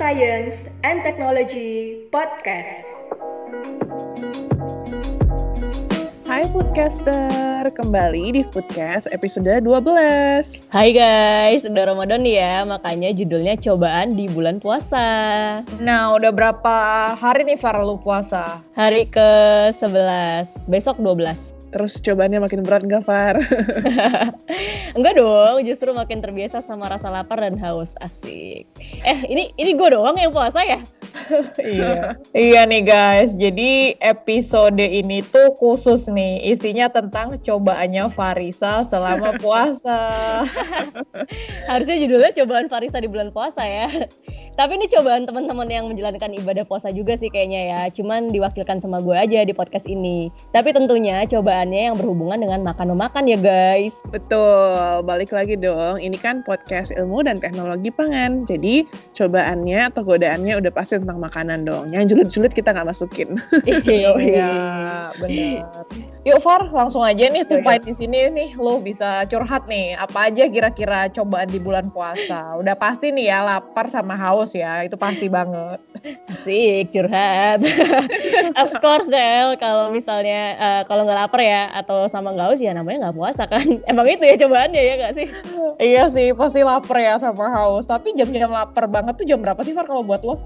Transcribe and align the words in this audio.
Science 0.00 0.64
and 0.80 1.04
Technology 1.04 2.08
Podcast. 2.08 2.88
Hai 6.24 6.48
Foodcaster, 6.48 7.68
kembali 7.68 8.32
di 8.32 8.40
Foodcast 8.48 9.12
episode 9.12 9.60
12. 9.60 10.72
Hai 10.72 10.96
guys, 10.96 11.68
udah 11.68 11.92
Ramadan 11.92 12.24
ya, 12.24 12.64
makanya 12.64 13.12
judulnya 13.12 13.60
cobaan 13.60 14.16
di 14.16 14.24
bulan 14.32 14.56
puasa. 14.56 15.04
Nah, 15.76 16.16
udah 16.16 16.32
berapa 16.32 16.76
hari 17.12 17.44
nih 17.44 17.60
Far 17.60 17.76
lu 17.84 18.00
puasa? 18.00 18.64
Hari 18.72 19.04
ke-11, 19.12 20.48
besok 20.64 20.96
12. 20.96 21.59
Terus 21.70 22.02
cobaannya 22.02 22.42
makin 22.42 22.66
berat 22.66 22.82
gak, 22.82 23.06
Far? 23.06 23.38
Enggak 24.98 25.14
dong, 25.14 25.62
justru 25.62 25.94
makin 25.94 26.18
terbiasa 26.18 26.66
sama 26.66 26.90
rasa 26.90 27.14
lapar 27.14 27.38
dan 27.38 27.54
haus. 27.62 27.94
Asik. 28.02 28.66
Eh, 29.06 29.18
ini 29.30 29.54
ini 29.54 29.78
gue 29.78 29.88
doang 29.94 30.18
yang 30.18 30.34
puasa 30.34 30.66
ya? 30.66 30.82
iya. 31.62 32.18
iya 32.34 32.62
nih 32.66 32.82
guys, 32.86 33.34
jadi 33.38 33.94
episode 34.02 34.78
ini 34.78 35.22
tuh 35.30 35.54
khusus 35.58 36.10
nih, 36.10 36.42
isinya 36.42 36.90
tentang 36.90 37.38
cobaannya 37.38 38.10
Farisa 38.14 38.82
selama 38.86 39.38
puasa. 39.42 40.00
Harusnya 41.70 41.96
judulnya 42.02 42.34
cobaan 42.34 42.66
Farisa 42.66 42.98
di 42.98 43.06
bulan 43.06 43.30
puasa 43.30 43.62
ya. 43.62 43.86
Tapi 44.58 44.76
ini 44.76 44.92
cobaan 44.92 45.24
teman-teman 45.24 45.70
yang 45.72 45.88
menjalankan 45.88 46.36
ibadah 46.36 46.68
puasa 46.68 46.92
juga 46.92 47.16
sih 47.16 47.30
kayaknya 47.32 47.60
ya. 47.70 47.80
Cuman 47.94 48.28
diwakilkan 48.28 48.82
sama 48.82 49.00
gue 49.00 49.16
aja 49.16 49.40
di 49.46 49.54
podcast 49.54 49.88
ini. 49.88 50.28
Tapi 50.52 50.74
tentunya 50.74 51.24
cobaannya 51.60 51.92
yang 51.92 51.96
berhubungan 52.00 52.40
dengan 52.40 52.60
makan-makan 52.64 53.28
ya 53.28 53.36
guys. 53.36 53.92
Betul, 54.08 55.04
balik 55.04 55.28
lagi 55.28 55.60
dong. 55.60 56.00
Ini 56.00 56.16
kan 56.16 56.40
podcast 56.40 56.88
ilmu 56.96 57.20
dan 57.28 57.36
teknologi 57.36 57.92
pangan. 57.92 58.48
Jadi 58.48 58.88
cobaannya 59.12 59.92
atau 59.92 60.00
godaannya 60.00 60.56
udah 60.56 60.72
pasti 60.72 60.96
tentang 60.96 61.20
makanan 61.20 61.68
dong. 61.68 61.92
Yang 61.92 62.16
julid-julid 62.16 62.56
kita 62.56 62.72
nggak 62.72 62.88
masukin. 62.88 63.36
Iya, 63.90 65.10
benar. 65.20 65.84
Yuk 66.24 66.38
Far, 66.40 66.68
langsung 66.72 67.04
aja 67.04 67.28
nih 67.28 67.44
tumpahin 67.44 67.84
di 67.84 67.92
sini 67.92 68.32
nih. 68.32 68.56
Lo 68.56 68.80
bisa 68.80 69.28
curhat 69.28 69.68
nih. 69.68 70.00
Apa 70.00 70.32
aja 70.32 70.48
kira-kira 70.48 71.12
cobaan 71.12 71.48
di 71.52 71.60
bulan 71.60 71.92
puasa? 71.92 72.56
Udah 72.56 72.72
pasti 72.72 73.12
nih 73.12 73.28
ya 73.28 73.44
lapar 73.44 73.92
sama 73.92 74.16
haus 74.16 74.56
ya, 74.56 74.80
itu 74.84 74.96
pasti 74.96 75.28
banget. 75.28 75.80
Asik, 76.28 76.92
curhat. 76.94 77.60
of 78.62 78.70
course 78.80 79.08
Del, 79.08 79.58
kalau 79.60 79.92
misalnya 79.92 80.56
uh, 80.56 80.82
kalau 80.86 81.04
nggak 81.04 81.18
lapar 81.26 81.40
ya 81.42 81.49
atau 81.74 82.06
sama 82.10 82.34
nggak 82.34 82.46
haus 82.52 82.60
ya 82.60 82.72
namanya 82.76 83.08
nggak 83.08 83.16
puasa 83.16 83.44
kan. 83.46 83.64
Emang 83.90 84.06
itu 84.06 84.24
ya 84.26 84.36
cobaannya 84.40 84.82
ya 84.82 84.94
nggak 85.00 85.14
sih? 85.16 85.26
iya 85.82 86.02
sih, 86.10 86.32
pasti 86.34 86.60
lapar 86.62 86.98
ya 86.98 87.16
sama 87.18 87.50
haus. 87.50 87.86
Tapi 87.88 88.14
jam-jam 88.14 88.50
lapar 88.50 88.86
banget 88.86 89.18
tuh 89.20 89.26
jam 89.26 89.38
berapa 89.42 89.60
sih 89.62 89.74
Far 89.74 89.86
kalau 89.88 90.06
buat 90.06 90.22
lo? 90.22 90.38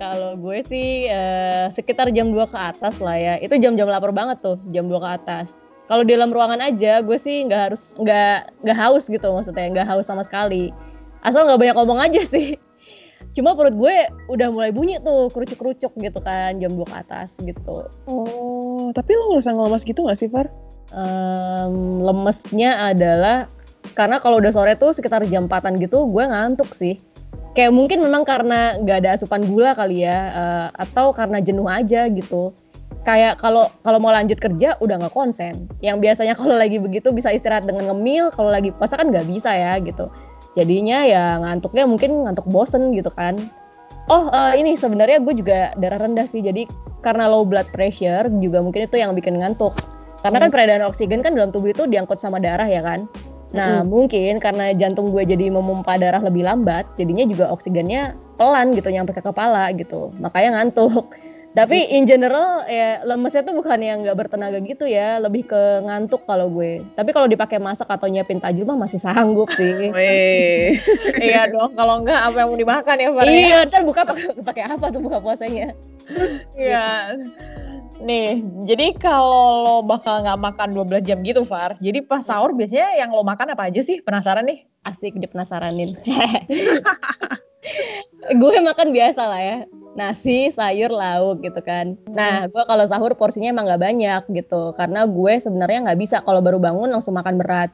Kalau 0.00 0.32
gue 0.40 0.64
sih 0.64 1.12
uh, 1.12 1.68
sekitar 1.68 2.08
jam 2.16 2.32
2 2.32 2.48
ke 2.48 2.58
atas 2.58 2.96
lah 3.04 3.16
ya. 3.20 3.34
Itu 3.36 3.60
jam-jam 3.60 3.84
lapar 3.84 4.16
banget 4.16 4.40
tuh, 4.40 4.56
jam 4.72 4.88
2 4.88 4.96
ke 4.96 5.10
atas. 5.20 5.52
Kalau 5.90 6.06
di 6.06 6.14
dalam 6.14 6.30
ruangan 6.30 6.62
aja, 6.62 7.02
gue 7.02 7.18
sih 7.18 7.44
nggak 7.50 7.60
harus 7.68 7.98
nggak 7.98 8.64
nggak 8.64 8.78
haus 8.78 9.10
gitu 9.10 9.26
maksudnya, 9.28 9.66
nggak 9.74 9.86
haus 9.90 10.06
sama 10.08 10.22
sekali. 10.24 10.72
Asal 11.20 11.44
nggak 11.44 11.60
banyak 11.60 11.76
ngomong 11.76 12.00
aja 12.00 12.22
sih 12.24 12.56
cuma 13.30 13.54
perut 13.54 13.74
gue 13.78 13.96
udah 14.26 14.48
mulai 14.50 14.74
bunyi 14.74 14.98
tuh 14.98 15.30
kerucuk-kerucuk 15.30 15.92
gitu 15.94 16.18
kan 16.22 16.58
jam 16.58 16.72
2 16.74 16.82
ke 16.82 16.96
atas 16.96 17.38
gitu. 17.38 17.86
Oh 18.10 18.90
tapi 18.90 19.14
lo 19.14 19.34
ngerasa 19.34 19.54
ngelemas 19.54 19.82
gitu 19.86 20.06
gak 20.06 20.18
sih 20.18 20.28
Far? 20.30 20.50
Um, 20.90 22.02
lemesnya 22.02 22.90
adalah 22.90 23.46
karena 23.94 24.18
kalau 24.18 24.42
udah 24.42 24.50
sore 24.50 24.74
tuh 24.74 24.90
sekitar 24.90 25.22
jam 25.30 25.46
4 25.46 25.78
gitu 25.78 26.08
gue 26.10 26.24
ngantuk 26.26 26.74
sih. 26.74 26.98
Kayak 27.54 27.74
mungkin 27.74 28.02
memang 28.02 28.22
karena 28.26 28.78
gak 28.82 29.06
ada 29.06 29.18
asupan 29.18 29.46
gula 29.46 29.74
kali 29.74 30.06
ya 30.06 30.18
uh, 30.34 30.66
atau 30.74 31.14
karena 31.14 31.38
jenuh 31.38 31.66
aja 31.70 32.10
gitu. 32.10 32.50
Kayak 33.00 33.40
kalau 33.40 33.72
kalau 33.80 33.96
mau 33.96 34.12
lanjut 34.12 34.36
kerja 34.36 34.76
udah 34.76 35.00
nggak 35.00 35.16
konsen. 35.16 35.70
Yang 35.80 35.96
biasanya 36.04 36.34
kalau 36.36 36.52
lagi 36.52 36.76
begitu 36.76 37.08
bisa 37.16 37.32
istirahat 37.32 37.64
dengan 37.64 37.88
ngemil 37.88 38.28
kalau 38.34 38.52
lagi 38.52 38.74
puasa 38.76 39.00
kan 39.00 39.08
nggak 39.08 39.24
bisa 39.24 39.48
ya 39.56 39.80
gitu 39.80 40.12
jadinya 40.58 41.06
ya 41.06 41.38
ngantuknya 41.42 41.84
mungkin 41.86 42.26
ngantuk 42.26 42.46
bosen 42.50 42.94
gitu 42.94 43.10
kan. 43.14 43.38
Oh 44.10 44.26
uh, 44.26 44.54
ini 44.58 44.74
sebenarnya 44.74 45.22
gue 45.22 45.34
juga 45.38 45.70
darah 45.78 46.02
rendah 46.02 46.26
sih. 46.26 46.42
Jadi 46.42 46.66
karena 47.00 47.30
low 47.30 47.46
blood 47.46 47.70
pressure 47.70 48.26
juga 48.42 48.58
mungkin 48.58 48.90
itu 48.90 48.96
yang 48.98 49.14
bikin 49.14 49.38
ngantuk. 49.38 49.76
Karena 50.20 50.42
kan 50.42 50.48
hmm. 50.50 50.54
peredaran 50.54 50.84
oksigen 50.90 51.20
kan 51.22 51.32
dalam 51.32 51.54
tubuh 51.54 51.70
itu 51.72 51.86
diangkut 51.86 52.18
sama 52.18 52.42
darah 52.42 52.66
ya 52.66 52.82
kan. 52.82 53.06
Nah 53.50 53.82
hmm. 53.82 53.88
mungkin 53.90 54.38
karena 54.42 54.74
jantung 54.74 55.14
gue 55.14 55.22
jadi 55.22 55.50
memompa 55.50 55.98
darah 55.98 56.22
lebih 56.22 56.46
lambat 56.46 56.86
jadinya 56.98 57.26
juga 57.26 57.50
oksigennya 57.50 58.14
pelan 58.38 58.74
gitu 58.74 58.90
nyampe 58.90 59.14
ke 59.14 59.22
kepala 59.22 59.70
gitu. 59.78 60.10
Makanya 60.18 60.58
ngantuk 60.58 61.10
tapi 61.50 61.90
in 61.90 62.06
general 62.06 62.62
ya 62.70 63.02
lemesnya 63.02 63.42
tuh 63.42 63.58
bukan 63.58 63.82
yang 63.82 64.06
nggak 64.06 64.14
bertenaga 64.14 64.62
gitu 64.62 64.86
ya, 64.86 65.18
lebih 65.18 65.50
ke 65.50 65.82
ngantuk 65.82 66.22
kalau 66.22 66.46
gue. 66.46 66.78
Tapi 66.94 67.10
kalau 67.10 67.26
dipakai 67.26 67.58
masak 67.58 67.90
atau 67.90 68.06
nyiapin 68.06 68.38
tajil 68.38 68.62
mah 68.62 68.78
masih 68.78 69.02
sanggup 69.02 69.50
sih. 69.58 69.90
iya 71.26 71.50
dong, 71.50 71.74
kalau 71.74 72.06
enggak 72.06 72.22
apa 72.22 72.36
yang 72.38 72.48
mau 72.54 72.58
dimakan 72.58 72.96
ya 73.02 73.08
Pak? 73.10 73.22
Iya, 73.26 73.58
ntar 73.66 73.82
buka 73.82 74.06
pakai 74.46 74.62
apa 74.62 74.94
tuh 74.94 75.02
buka 75.02 75.18
puasanya? 75.18 75.74
Iya. 76.54 77.18
Nih, 78.00 78.46
jadi 78.64 78.96
kalau 78.96 79.50
lo 79.60 79.76
bakal 79.84 80.22
nggak 80.22 80.40
makan 80.40 80.68
12 80.72 81.02
jam 81.02 81.18
gitu, 81.26 81.42
Far. 81.42 81.74
Jadi 81.82 82.00
pas 82.06 82.22
sahur 82.22 82.54
biasanya 82.54 82.94
yang 82.94 83.10
lo 83.10 83.26
makan 83.26 83.52
apa 83.52 83.68
aja 83.68 83.82
sih? 83.82 83.98
Penasaran 84.00 84.46
nih? 84.46 84.70
Asik 84.86 85.18
dipenasaranin. 85.18 85.98
gue 88.40 88.54
makan 88.64 88.88
biasa 88.92 89.22
lah 89.28 89.40
ya 89.40 89.58
nasi 89.98 90.54
sayur 90.54 90.90
lauk 90.90 91.42
gitu 91.42 91.60
kan. 91.62 91.98
Nah 92.10 92.46
gue 92.46 92.62
kalau 92.66 92.84
sahur 92.86 93.12
porsinya 93.18 93.50
emang 93.50 93.66
nggak 93.66 93.82
banyak 93.82 94.22
gitu 94.34 94.74
karena 94.78 95.06
gue 95.06 95.32
sebenarnya 95.42 95.90
nggak 95.90 95.98
bisa. 95.98 96.16
Kalau 96.22 96.38
baru 96.38 96.62
bangun 96.62 96.90
langsung 96.90 97.18
makan 97.18 97.40
berat. 97.40 97.70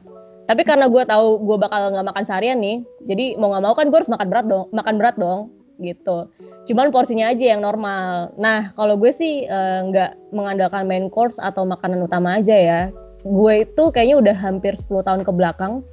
Tapi 0.47 0.63
karena 0.63 0.87
gue 0.87 1.03
tahu 1.03 1.43
gue 1.43 1.57
bakal 1.59 1.91
nggak 1.91 2.07
makan 2.07 2.23
seharian 2.23 2.57
nih 2.63 2.79
jadi 3.03 3.35
mau 3.35 3.51
nggak 3.51 3.63
mau 3.67 3.75
kan 3.75 3.91
gue 3.91 3.97
harus 3.99 4.07
makan 4.07 4.27
berat 4.31 4.45
dong 4.47 4.65
makan 4.71 4.95
berat 4.95 5.15
dong 5.19 5.51
gitu. 5.83 6.31
Cuman 6.67 6.89
porsinya 6.89 7.29
aja 7.29 7.53
yang 7.53 7.61
normal. 7.61 8.33
Nah 8.39 8.73
kalau 8.73 8.97
gue 8.97 9.11
sih 9.13 9.45
eh, 9.45 9.79
nggak 9.91 10.11
uh, 10.15 10.19
mengandalkan 10.33 10.89
main 10.89 11.11
course 11.11 11.37
atau 11.37 11.67
makanan 11.67 12.01
utama 12.01 12.39
aja 12.39 12.55
ya. 12.55 12.81
Gue 13.27 13.67
itu 13.67 13.83
kayaknya 13.91 14.17
udah 14.23 14.35
hampir 14.39 14.73
10 14.73 15.03
tahun 15.03 15.21
ke 15.27 15.31
belakang 15.35 15.83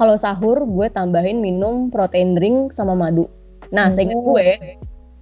kalau 0.00 0.16
sahur 0.16 0.64
gue 0.64 0.88
tambahin 0.88 1.44
minum 1.44 1.92
protein 1.92 2.32
drink 2.32 2.72
sama 2.72 2.96
madu. 2.96 3.28
Nah, 3.68 3.92
hmm. 3.92 3.94
seingat 3.94 4.20
gue, 4.24 4.48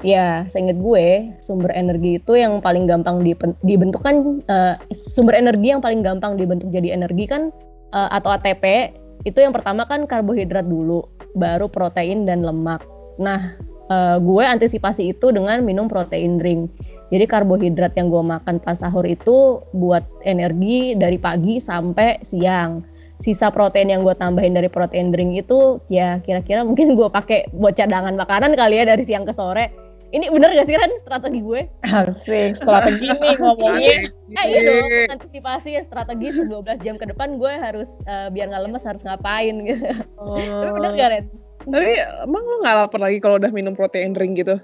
ya 0.07 0.47
seingat 0.47 0.79
gue 0.79 1.35
sumber 1.43 1.75
energi 1.75 2.23
itu 2.23 2.39
yang 2.39 2.63
paling 2.63 2.87
gampang 2.87 3.23
dibentuk 3.67 4.03
kan 4.07 4.43
uh, 4.47 4.79
sumber 5.11 5.35
energi 5.35 5.75
yang 5.75 5.83
paling 5.83 6.07
gampang 6.07 6.39
dibentuk 6.39 6.71
jadi 6.71 6.95
energi 6.95 7.27
kan 7.27 7.51
uh, 7.91 8.09
atau 8.15 8.31
ATP 8.31 8.95
itu 9.27 9.39
yang 9.43 9.51
pertama 9.51 9.83
kan 9.89 10.07
karbohidrat 10.07 10.67
dulu, 10.69 11.03
baru 11.35 11.67
protein 11.67 12.23
dan 12.23 12.47
lemak. 12.47 12.87
Nah, 13.19 13.59
uh, 13.91 14.23
gue 14.23 14.45
antisipasi 14.47 15.11
itu 15.11 15.35
dengan 15.35 15.67
minum 15.67 15.91
protein 15.91 16.39
drink. 16.39 16.71
Jadi 17.09 17.25
karbohidrat 17.25 17.97
yang 17.97 18.13
gue 18.13 18.21
makan 18.21 18.61
pas 18.61 18.79
sahur 18.79 19.03
itu 19.09 19.65
buat 19.73 20.05
energi 20.29 20.93
dari 20.95 21.17
pagi 21.17 21.57
sampai 21.57 22.21
siang 22.21 22.85
sisa 23.19 23.51
protein 23.51 23.91
yang 23.91 24.07
gue 24.07 24.15
tambahin 24.15 24.55
dari 24.55 24.71
protein 24.71 25.11
drink 25.11 25.35
itu 25.35 25.83
ya 25.91 26.23
kira-kira 26.23 26.63
mungkin 26.63 26.95
gue 26.95 27.09
pakai 27.11 27.51
buat 27.51 27.75
cadangan 27.75 28.15
makanan 28.15 28.55
kali 28.55 28.79
ya 28.79 28.87
dari 28.87 29.03
siang 29.03 29.27
ke 29.27 29.35
sore 29.35 29.88
ini 30.09 30.27
bener 30.33 30.51
gak 30.57 30.67
sih 30.69 30.77
kan 30.77 30.91
strategi 31.05 31.41
gue? 31.45 31.69
Asik, 31.85 32.57
strategi 32.57 33.13
nih 33.13 33.37
ngomongin. 33.45 34.01
Eh 34.33 34.45
iya 34.49 34.61
dong, 34.65 35.21
antisipasi 35.21 35.77
ya 35.77 35.83
strategi 35.85 36.33
12 36.33 36.85
jam 36.85 36.97
ke 36.97 37.05
depan 37.05 37.37
gue 37.37 37.53
harus 37.53 37.89
uh, 38.09 38.33
biar 38.33 38.49
gak 38.49 38.63
lemes 38.65 38.85
harus 38.89 39.05
ngapain 39.05 39.57
gitu. 39.69 39.85
Oh. 40.17 40.33
Tapi 40.37 40.71
bener 40.81 40.91
gak 40.97 41.09
Ren? 41.13 41.25
Tapi 41.69 41.93
emang 42.25 42.43
lo 42.49 42.57
gak 42.65 42.77
lapar 42.87 43.01
lagi 43.05 43.19
kalau 43.21 43.37
udah 43.37 43.53
minum 43.53 43.77
protein 43.77 44.17
drink 44.17 44.41
gitu? 44.41 44.57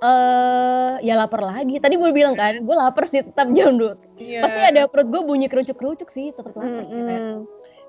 Eh 0.00 0.08
uh, 0.08 0.96
ya 1.04 1.16
lapar 1.20 1.44
lagi. 1.44 1.76
Tadi 1.76 2.00
gue 2.00 2.10
bilang 2.16 2.32
kan, 2.32 2.64
gue 2.64 2.76
lapar 2.76 3.04
sih 3.08 3.20
tetap 3.20 3.52
jam 3.52 3.76
dulu. 3.76 4.00
Yeah. 4.16 4.48
Pasti 4.48 4.60
ada 4.64 4.82
perut 4.88 5.12
gue 5.12 5.22
bunyi 5.28 5.52
kerucuk-kerucuk 5.52 6.08
sih, 6.08 6.32
tetap 6.32 6.56
lapar 6.56 6.80
mm 6.80 6.88
-hmm. 6.88 6.88
sih. 6.88 7.00
Ren. 7.04 7.24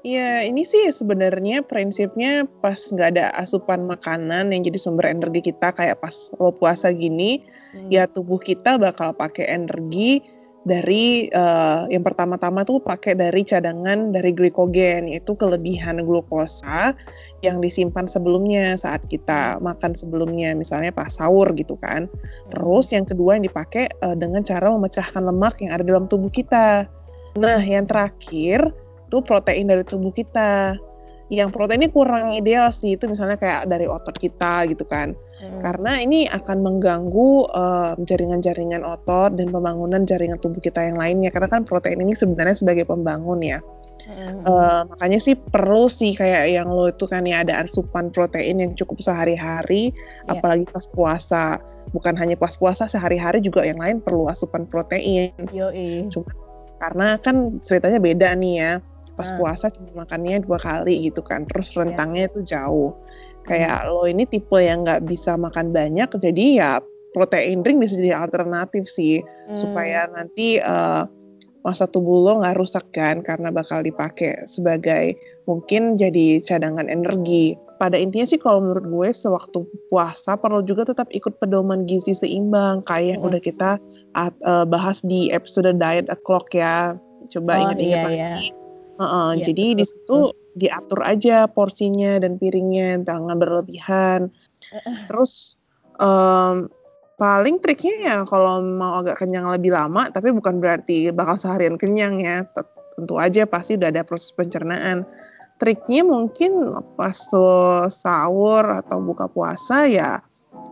Iya, 0.05 0.45
ini 0.45 0.61
sih 0.61 0.93
sebenarnya 0.93 1.65
prinsipnya 1.65 2.45
pas 2.61 2.77
nggak 2.77 3.17
ada 3.17 3.33
asupan 3.41 3.89
makanan 3.89 4.53
yang 4.53 4.61
jadi 4.61 4.77
sumber 4.77 5.09
energi 5.09 5.49
kita 5.49 5.73
kayak 5.73 5.97
pas 5.97 6.29
lo 6.37 6.53
puasa 6.53 6.93
gini, 6.93 7.41
hmm. 7.73 7.89
ya 7.89 8.05
tubuh 8.05 8.37
kita 8.37 8.77
bakal 8.77 9.17
pakai 9.17 9.49
energi 9.49 10.21
dari 10.61 11.25
uh, 11.33 11.89
yang 11.89 12.05
pertama-tama 12.05 12.61
tuh 12.61 12.77
pakai 12.85 13.17
dari 13.17 13.41
cadangan 13.41 14.13
dari 14.13 14.29
glikogen 14.29 15.09
yaitu 15.09 15.33
kelebihan 15.33 16.05
glukosa 16.05 16.93
yang 17.41 17.57
disimpan 17.57 18.05
sebelumnya 18.05 18.77
saat 18.77 19.01
kita 19.09 19.57
makan 19.57 19.97
sebelumnya 19.97 20.53
misalnya 20.53 20.93
pas 20.93 21.17
sahur 21.17 21.49
gitu 21.57 21.81
kan. 21.81 22.05
Terus 22.53 22.93
yang 22.93 23.09
kedua 23.09 23.41
yang 23.41 23.49
dipakai 23.49 23.89
uh, 24.05 24.13
dengan 24.13 24.45
cara 24.45 24.69
memecahkan 24.69 25.25
lemak 25.25 25.65
yang 25.65 25.73
ada 25.73 25.81
dalam 25.81 26.05
tubuh 26.05 26.29
kita. 26.29 26.85
Nah, 27.41 27.59
yang 27.59 27.89
terakhir 27.89 28.84
itu 29.05 29.17
protein 29.21 29.69
dari 29.69 29.85
tubuh 29.85 30.11
kita. 30.11 30.75
yang 31.33 31.49
proteinnya 31.49 31.89
kurang 31.89 32.37
ideal 32.37 32.69
sih 32.69 32.93
itu 32.93 33.09
misalnya 33.09 33.33
kayak 33.33 33.65
dari 33.65 33.89
otot 33.89 34.13
kita 34.13 34.69
gitu 34.69 34.85
kan. 34.85 35.17
Hmm. 35.41 35.57
Karena 35.57 35.97
ini 35.97 36.29
akan 36.29 36.61
mengganggu 36.61 37.49
jaringan-jaringan 38.05 38.85
otot 38.85 39.33
dan 39.33 39.49
pembangunan 39.49 40.05
jaringan 40.05 40.37
tubuh 40.37 40.61
kita 40.61 40.85
yang 40.85 41.01
lainnya. 41.01 41.33
Karena 41.33 41.49
kan 41.49 41.65
protein 41.65 41.97
ini 42.05 42.13
sebenarnya 42.13 42.61
sebagai 42.61 42.85
pembangun 42.85 43.41
ya. 43.41 43.57
Hmm. 44.05 44.45
Eh, 44.45 44.81
makanya 44.85 45.17
sih 45.17 45.33
perlu 45.33 45.89
sih 45.89 46.13
kayak 46.13 46.45
yang 46.61 46.69
lo 46.69 46.93
itu 46.93 47.09
kan 47.09 47.25
ya 47.25 47.41
ada 47.41 47.65
asupan 47.65 48.13
protein 48.13 48.61
yang 48.61 48.77
cukup 48.77 49.01
sehari-hari, 49.01 49.89
Iya. 50.29 50.37
apalagi 50.37 50.69
pas 50.69 50.85
puasa. 50.93 51.57
Bukan 51.89 52.13
hanya 52.21 52.37
pas 52.37 52.53
puasa, 52.53 52.85
sehari-hari 52.85 53.41
juga 53.41 53.65
yang 53.65 53.81
lain 53.81 53.97
perlu 53.97 54.29
asupan 54.29 54.69
protein. 54.69 55.33
Yoi. 55.49 56.05
Karena 56.77 57.17
kan 57.17 57.57
ceritanya 57.65 57.97
beda 57.97 58.29
nih 58.37 58.53
ya. 58.61 58.73
Pas 59.15 59.31
Ah. 59.31 59.35
puasa 59.35 59.71
cuma 59.71 60.03
makannya 60.03 60.43
dua 60.43 60.59
kali 60.59 61.07
gitu 61.07 61.23
kan, 61.23 61.47
terus 61.47 61.71
Iya. 61.71 61.83
rentangnya 61.83 62.27
itu 62.27 62.39
jauh. 62.43 62.91
Hmm. 62.91 63.43
Kayak 63.45 63.79
lo 63.87 64.03
ini 64.05 64.23
tipe 64.23 64.57
yang 64.57 64.83
nggak 64.83 65.03
bisa 65.03 65.35
makan 65.35 65.71
banyak, 65.71 66.09
jadi 66.11 66.45
ya 66.55 66.71
protein 67.11 67.63
drink 67.63 67.79
bisa 67.79 67.95
jadi 67.95 68.11
alternatif 68.17 68.85
sih 68.85 69.23
Hmm. 69.23 69.55
supaya 69.55 70.03
nanti 70.07 70.59
eh, 70.59 71.03
masa 71.61 71.87
tubuh 71.87 72.21
lo 72.21 72.43
nggak 72.43 72.59
rusak 72.59 72.91
kan 72.91 73.23
karena 73.23 73.49
bakal 73.49 73.81
dipakai 73.81 74.45
sebagai 74.45 75.15
mungkin 75.45 75.95
jadi 75.95 76.37
cadangan 76.39 76.85
energi. 76.85 77.55
Pada 77.75 77.97
intinya 77.97 78.23
sih 78.23 78.37
kalau 78.37 78.61
menurut 78.61 78.85
gue 78.85 79.09
sewaktu 79.11 79.59
puasa 79.89 80.35
perlu 80.35 80.61
juga 80.61 80.85
tetap 80.85 81.07
ikut 81.09 81.39
pedoman 81.39 81.83
gizi 81.83 82.13
seimbang 82.13 82.79
kayak 82.83 83.17
yang 83.17 83.21
Mm. 83.23 83.27
udah 83.31 83.41
kita 83.41 83.69
at- 84.13 84.39
eh, 84.39 84.65
bahas 84.65 85.01
di 85.01 85.27
episode 85.29 85.75
diet 85.75 86.07
o'clock 86.07 86.51
ya. 86.51 86.95
Coba 87.27 87.51
Oh, 87.57 87.61
inget-inget 87.67 87.97
iya, 87.97 88.03
lagi. 88.03 88.15
iya. 88.15 88.31
Heeh, 88.95 89.29
Iya, 89.35 89.43
jadi 89.51 89.65
betul, 89.65 89.79
di 89.79 89.85
situ 89.85 90.17
diatur 90.55 90.99
aja 91.03 91.37
porsinya 91.51 92.15
dan 92.19 92.39
piringnya, 92.39 93.03
jangan 93.03 93.35
berlebihan. 93.35 94.31
Terus 95.11 95.59
em, 95.99 96.71
paling 97.19 97.59
triknya 97.59 97.95
ya 97.99 98.17
kalau 98.23 98.63
mau 98.63 99.03
agak 99.03 99.19
kenyang 99.23 99.51
lebih 99.51 99.75
lama, 99.75 100.07
tapi 100.11 100.31
bukan 100.31 100.63
berarti 100.63 101.11
bakal 101.11 101.35
seharian 101.35 101.75
kenyang 101.75 102.23
ya. 102.23 102.47
Tentu 102.95 103.19
aja 103.19 103.43
pasti 103.43 103.75
udah 103.75 103.91
ada 103.91 104.07
proses 104.07 104.31
pencernaan. 104.31 105.03
Triknya 105.59 106.03
mungkin 106.03 106.75
pas 106.99 107.15
lo 107.31 107.87
sahur 107.87 108.63
atau 108.83 108.99
buka 108.99 109.27
puasa 109.31 109.87
ya 109.87 110.19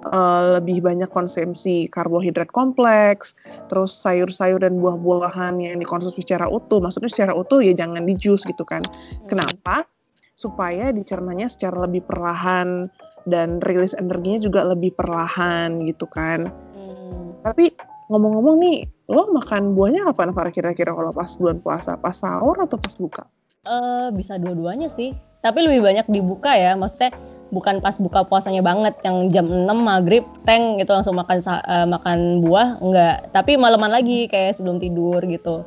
eh, 0.04 0.42
lebih 0.60 0.84
banyak 0.84 1.10
konsumsi 1.10 1.88
karbohidrat 1.88 2.52
kompleks, 2.52 3.34
terus 3.72 3.96
sayur-sayur 3.96 4.60
dan 4.60 4.80
buah-buahan 4.80 5.60
yang 5.64 5.80
dikonsumsi 5.80 6.24
secara 6.24 6.48
utuh. 6.52 6.84
Maksudnya 6.84 7.12
secara 7.12 7.34
utuh 7.34 7.64
ya 7.64 7.72
jangan 7.72 8.04
di 8.04 8.14
jus 8.20 8.44
gitu 8.44 8.64
kan. 8.68 8.84
Kenapa? 9.32 9.88
Supaya 10.36 10.90
dicernanya 10.92 11.48
secara 11.48 11.86
lebih 11.88 12.04
perlahan 12.04 12.90
dan 13.24 13.64
rilis 13.64 13.96
energinya 13.96 14.40
juga 14.44 14.62
lebih 14.68 14.92
perlahan 14.96 15.88
gitu 15.88 16.04
kan. 16.12 16.52
Hmm. 16.76 17.38
Tapi 17.44 17.72
ngomong-ngomong 18.12 18.56
nih, 18.60 18.78
lo 19.08 19.32
makan 19.32 19.76
buahnya 19.76 20.12
kapan 20.12 20.36
Farah 20.36 20.54
kira-kira 20.54 20.92
kalau 20.92 21.16
pas 21.16 21.32
bulan 21.40 21.58
puasa? 21.64 21.96
Pas 21.96 22.16
sahur 22.16 22.60
atau 22.60 22.76
pas 22.76 22.96
buka? 23.00 23.24
Eh, 23.64 24.08
bisa 24.12 24.36
dua-duanya 24.36 24.92
sih. 24.92 25.16
Tapi 25.40 25.60
lebih 25.64 25.84
banyak 25.84 26.08
dibuka 26.12 26.52
ya. 26.56 26.76
Maksudnya 26.76 27.16
bukan 27.54 27.80
pas 27.80 27.96
buka 28.02 28.26
puasanya 28.26 28.66
banget 28.66 28.98
yang 29.06 29.30
jam 29.30 29.46
6 29.46 29.70
maghrib 29.70 30.26
teng 30.44 30.82
gitu 30.82 30.90
langsung 30.90 31.14
makan 31.14 31.40
eh, 31.46 31.88
makan 31.88 32.42
buah 32.42 32.82
enggak. 32.82 33.30
Tapi 33.30 33.56
malaman 33.56 33.94
lagi 33.94 34.26
kayak 34.26 34.58
sebelum 34.58 34.82
tidur 34.82 35.22
gitu. 35.30 35.62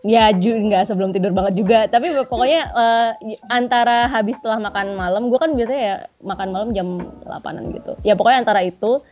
Ya 0.00 0.32
juga 0.32 0.84
sebelum 0.84 1.12
tidur 1.12 1.32
banget 1.32 1.60
juga. 1.60 1.78
Tapi 1.88 2.12
pokoknya 2.24 2.72
y- 3.20 3.40
antara 3.52 4.08
habis 4.08 4.36
setelah 4.40 4.60
makan 4.60 4.96
malam, 4.96 5.28
gue 5.28 5.36
kan 5.40 5.52
biasanya 5.52 5.82
ya 5.82 5.96
makan 6.24 6.48
malam 6.52 6.68
jam 6.72 6.88
8-an 7.24 7.64
gitu. 7.76 7.92
Ya 8.04 8.16
pokoknya 8.16 8.44
antara 8.44 8.64
itu. 8.64 9.04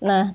Nah, 0.00 0.32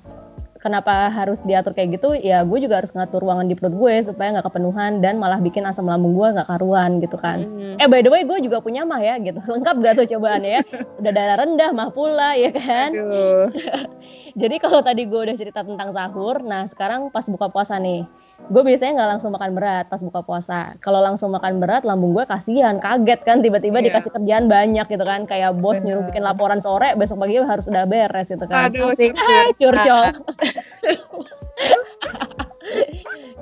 kenapa 0.66 1.06
harus 1.14 1.38
diatur 1.46 1.70
kayak 1.70 2.02
gitu 2.02 2.18
ya 2.18 2.42
gue 2.42 2.58
juga 2.58 2.82
harus 2.82 2.90
ngatur 2.90 3.22
ruangan 3.22 3.46
di 3.46 3.54
perut 3.54 3.78
gue 3.78 3.94
supaya 4.02 4.34
nggak 4.34 4.50
kepenuhan 4.50 4.98
dan 4.98 5.22
malah 5.22 5.38
bikin 5.38 5.62
asam 5.62 5.86
lambung 5.86 6.18
gue 6.18 6.26
nggak 6.34 6.50
karuan 6.50 6.98
gitu 6.98 7.14
kan. 7.14 7.46
Eh 7.78 7.86
by 7.86 8.02
the 8.02 8.10
way 8.10 8.26
gue 8.26 8.42
juga 8.42 8.58
punya 8.58 8.82
mah 8.82 8.98
ya 8.98 9.14
gitu. 9.22 9.38
Lengkap 9.54 9.78
gak 9.78 9.94
tuh 10.02 10.06
cobaannya 10.18 10.50
ya? 10.58 10.62
Udah 10.98 11.12
darah 11.14 11.36
rendah 11.46 11.70
mah 11.70 11.94
pula 11.94 12.34
ya 12.34 12.50
kan? 12.50 12.90
Aduh. 12.90 13.46
jadi 14.40 14.56
kalau 14.60 14.84
tadi 14.84 15.08
gue 15.08 15.20
udah 15.30 15.36
cerita 15.36 15.64
tentang 15.64 15.94
sahur 15.96 16.44
nah 16.44 16.68
sekarang 16.68 17.08
pas 17.08 17.24
buka 17.24 17.48
puasa 17.48 17.80
nih 17.80 18.04
gue 18.36 18.62
biasanya 18.62 19.00
nggak 19.00 19.10
langsung 19.16 19.32
makan 19.34 19.50
berat 19.56 19.90
pas 19.90 19.98
buka 19.98 20.20
puasa 20.22 20.76
kalau 20.78 21.02
langsung 21.02 21.34
makan 21.34 21.58
berat 21.58 21.82
lambung 21.82 22.14
gue 22.14 22.22
kasihan 22.28 22.78
kaget 22.78 23.20
kan 23.26 23.42
tiba-tiba 23.42 23.82
Iya. 23.82 23.90
dikasih 23.90 24.12
kerjaan 24.12 24.46
banyak 24.46 24.86
gitu 24.86 25.02
kan 25.02 25.26
kayak 25.26 25.58
bos 25.58 25.80
Bener. 25.80 25.98
nyuruh 25.98 26.04
bikin 26.12 26.22
laporan 26.22 26.60
sore 26.62 26.94
besok 26.94 27.24
pagi 27.24 27.42
harus 27.42 27.66
udah 27.66 27.88
beres 27.88 28.30
gitu 28.30 28.46
kan 28.46 28.70
Aduh, 28.70 28.94
Asik. 28.94 29.16
Curcol. 29.58 30.12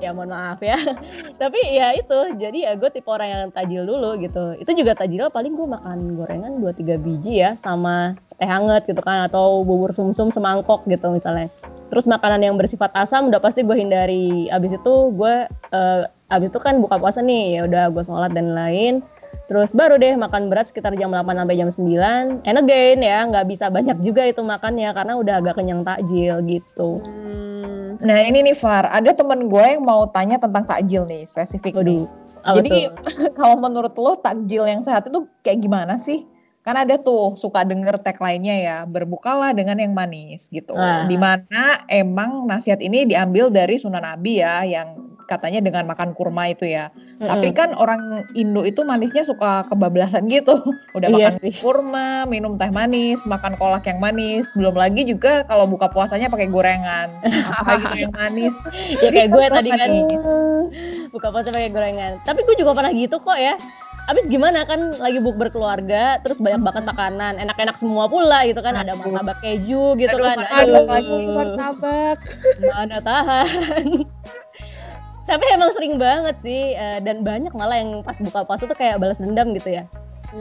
ya 0.03 0.11
mohon 0.13 0.31
maaf 0.31 0.61
ya. 0.61 0.77
Tapi 1.41 1.61
ya 1.73 1.97
itu, 1.97 2.19
jadi 2.37 2.59
ya 2.71 2.73
gue 2.77 2.91
tipe 2.93 3.09
orang 3.09 3.29
yang 3.29 3.43
tajil 3.55 3.89
dulu 3.89 4.21
gitu. 4.21 4.59
Itu 4.61 4.71
juga 4.77 4.93
tajil 4.99 5.33
paling 5.33 5.57
gue 5.57 5.69
makan 5.69 6.19
gorengan 6.19 6.61
2-3 6.61 7.01
biji 7.01 7.41
ya 7.41 7.57
sama 7.57 8.19
teh 8.37 8.49
hangat 8.49 8.85
gitu 8.91 9.01
kan 9.01 9.31
atau 9.31 9.63
bubur 9.63 9.95
sumsum 9.95 10.29
semangkok 10.29 10.85
gitu 10.91 11.09
misalnya. 11.09 11.49
Terus 11.95 12.11
makanan 12.11 12.43
yang 12.43 12.59
bersifat 12.59 12.91
asam 12.99 13.31
udah 13.31 13.39
pasti 13.39 13.63
gue 13.63 13.79
hindari. 13.79 14.51
Abis 14.51 14.75
itu 14.75 15.15
gue 15.15 15.47
eh, 15.47 16.03
abis 16.35 16.51
itu 16.51 16.59
kan 16.59 16.83
buka 16.83 16.99
puasa 16.99 17.23
nih, 17.23 17.63
ya 17.63 17.71
udah 17.71 17.95
gue 17.95 18.03
sholat 18.03 18.35
dan 18.35 18.51
lain. 18.51 18.99
Terus 19.47 19.71
baru 19.71 19.95
deh 19.95 20.19
makan 20.19 20.51
berat 20.51 20.75
sekitar 20.75 20.99
jam 20.99 21.15
8 21.15 21.39
sampai 21.39 21.55
jam 21.55 21.71
9. 21.71 22.43
And 22.43 22.59
again 22.59 22.99
ya, 22.99 23.23
nggak 23.31 23.47
bisa 23.47 23.71
banyak 23.71 24.03
juga 24.03 24.27
itu 24.27 24.43
makannya 24.43 24.91
karena 24.91 25.15
udah 25.15 25.35
agak 25.39 25.55
kenyang 25.55 25.87
takjil 25.87 26.43
gitu. 26.51 26.99
Hmm, 27.07 27.95
Nah 28.03 28.19
ini 28.27 28.43
nih 28.51 28.59
Far, 28.59 28.91
ada 28.91 29.15
temen 29.15 29.47
gue 29.47 29.63
yang 29.63 29.87
mau 29.87 30.11
tanya 30.11 30.43
tentang 30.43 30.67
takjil 30.67 31.07
nih 31.07 31.23
spesifik. 31.31 31.79
nih. 31.79 32.11
Apa 32.43 32.59
Jadi 32.59 32.91
kalau 33.39 33.63
menurut 33.63 33.95
lo 33.95 34.19
takjil 34.19 34.67
yang 34.67 34.83
sehat 34.83 35.07
itu 35.07 35.31
kayak 35.47 35.63
gimana 35.63 36.03
sih? 36.03 36.27
Kan 36.65 36.81
ada 36.81 36.97
tuh 36.97 37.37
suka 37.37 37.61
denger 37.61 38.01
tagline-nya 38.01 38.57
ya, 38.57 38.79
berbukalah 38.89 39.53
dengan 39.53 39.77
yang 39.77 39.93
manis 39.93 40.49
gitu. 40.49 40.73
Ah. 40.73 41.05
Di 41.05 41.21
mana 41.21 41.85
emang 41.93 42.49
nasihat 42.49 42.81
ini 42.81 43.05
diambil 43.05 43.53
dari 43.53 43.77
Sunan 43.77 44.01
Nabi 44.01 44.41
ya, 44.41 44.65
yang 44.65 45.15
katanya 45.25 45.61
dengan 45.65 45.89
makan 45.89 46.13
kurma 46.13 46.53
itu 46.53 46.69
ya. 46.69 46.93
Tapi 47.21 47.51
Mm-mm. 47.51 47.57
kan 47.57 47.71
orang 47.77 48.29
Indo 48.37 48.63
itu 48.65 48.85
manisnya 48.85 49.25
suka 49.25 49.65
kebablasan 49.69 50.29
gitu. 50.29 50.61
Udah 50.97 51.09
Iya 51.13 51.33
makan 51.33 51.35
sih. 51.41 51.53
kurma, 51.61 52.29
minum 52.29 52.57
teh 52.61 52.69
manis, 52.73 53.21
makan 53.25 53.57
kolak 53.57 53.89
yang 53.89 53.99
manis. 53.99 54.49
Belum 54.57 54.77
lagi 54.77 55.05
juga 55.05 55.43
kalau 55.49 55.65
buka 55.69 55.89
puasanya 55.91 56.29
pakai 56.29 56.49
gorengan. 56.49 57.09
Apa 57.61 57.81
gitu 57.89 58.09
yang 58.09 58.15
manis. 58.15 58.55
ya 59.01 59.11
kayak 59.11 59.29
gue 59.33 59.45
tadi 59.49 59.71
kan 59.73 59.91
buka 61.13 61.29
puasa 61.33 61.49
pakai 61.53 61.73
gorengan. 61.73 62.21
Tapi 62.23 62.41
gue 62.45 62.57
juga 62.61 62.77
pernah 62.77 62.93
gitu 62.93 63.17
kok 63.21 63.37
ya. 63.41 63.57
Abis 64.05 64.29
gimana 64.29 64.69
kan 64.69 64.93
lagi 65.01 65.17
buk 65.17 65.41
berkeluarga, 65.41 66.21
terus 66.21 66.37
banyak 66.37 66.61
banget 66.61 66.85
makanan, 66.85 67.41
enak-enak 67.41 67.81
semua 67.81 68.05
pula 68.05 68.45
gitu 68.45 68.61
kan, 68.61 68.77
ada 68.77 68.93
Aduh. 68.93 69.01
martabak 69.09 69.41
keju 69.41 69.97
gitu 69.97 70.13
Aduh, 70.13 70.25
kan. 70.29 70.37
aduh, 70.45 70.85
lagi 70.85 71.17
martabak. 71.33 72.19
mana 72.69 72.99
tahan. 73.01 73.87
Tapi 75.25 75.45
emang 75.57 75.73
sering 75.73 75.97
banget 75.97 76.37
sih 76.45 76.77
eh, 76.77 77.01
dan 77.01 77.25
banyak 77.25 77.49
malah 77.57 77.81
yang 77.81 78.05
pas 78.05 78.21
buka 78.21 78.45
puasa 78.45 78.69
tuh 78.69 78.77
kayak 78.77 79.01
balas 79.01 79.17
dendam 79.17 79.57
gitu 79.57 79.73
ya. 79.73 79.89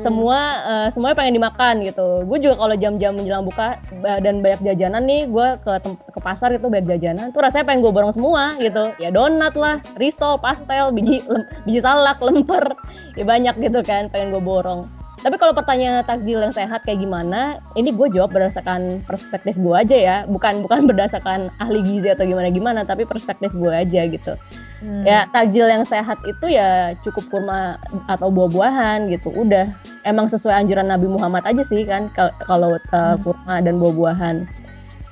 Semua 0.02 0.40
eh, 0.66 0.88
semuanya 0.90 1.16
pengen 1.20 1.38
dimakan 1.38 1.76
gitu. 1.86 2.26
Gue 2.26 2.38
juga 2.42 2.58
kalau 2.58 2.76
jam-jam 2.80 3.14
menjelang 3.14 3.46
buka 3.46 3.78
dan 4.02 4.42
banyak 4.42 4.66
jajanan 4.66 5.04
nih, 5.06 5.30
gue 5.30 5.48
ke 5.62 5.72
ke 5.86 6.20
pasar 6.24 6.50
itu 6.56 6.66
banyak 6.66 6.98
jajanan. 6.98 7.30
Tuh 7.30 7.46
rasanya 7.46 7.70
pengen 7.70 7.86
gue 7.86 7.94
borong 7.94 8.14
semua 8.16 8.58
gitu. 8.58 8.90
Ya 8.98 9.14
donat 9.14 9.54
lah, 9.54 9.78
risol, 10.02 10.42
pastel, 10.42 10.90
biji 10.96 11.22
lem- 11.30 11.48
biji 11.68 11.80
salak, 11.84 12.18
lemper, 12.24 12.74
ya 13.14 13.24
banyak 13.28 13.56
gitu 13.60 13.80
kan 13.86 14.10
pengen 14.10 14.34
gue 14.34 14.42
borong. 14.42 14.88
Tapi 15.24 15.40
kalau 15.40 15.56
pertanyaan 15.56 16.04
takjil 16.04 16.44
yang 16.44 16.52
sehat 16.52 16.84
kayak 16.84 17.00
gimana, 17.00 17.56
ini 17.80 17.96
gue 17.96 18.12
jawab 18.12 18.36
berdasarkan 18.36 19.08
perspektif 19.08 19.56
gue 19.56 19.72
aja 19.72 19.96
ya, 19.96 20.18
bukan 20.28 20.68
bukan 20.68 20.84
berdasarkan 20.92 21.48
ahli 21.64 21.80
gizi 21.80 22.12
atau 22.12 22.28
gimana 22.28 22.52
gimana, 22.52 22.84
tapi 22.84 23.08
perspektif 23.08 23.56
gue 23.56 23.72
aja 23.72 24.04
gitu. 24.04 24.36
Hmm. 24.84 25.08
Ya 25.08 25.24
takjil 25.32 25.64
yang 25.72 25.88
sehat 25.88 26.20
itu 26.28 26.46
ya 26.52 26.92
cukup 27.08 27.24
kurma 27.32 27.80
atau 28.12 28.28
buah-buahan 28.28 29.08
gitu. 29.08 29.32
Udah 29.32 29.72
emang 30.04 30.28
sesuai 30.28 30.68
anjuran 30.68 30.92
Nabi 30.92 31.08
Muhammad 31.08 31.48
aja 31.48 31.64
sih 31.64 31.88
kan 31.88 32.12
kal- 32.12 32.36
kalau 32.44 32.76
uh, 32.76 33.16
kurma 33.24 33.64
dan 33.64 33.80
buah-buahan. 33.80 34.44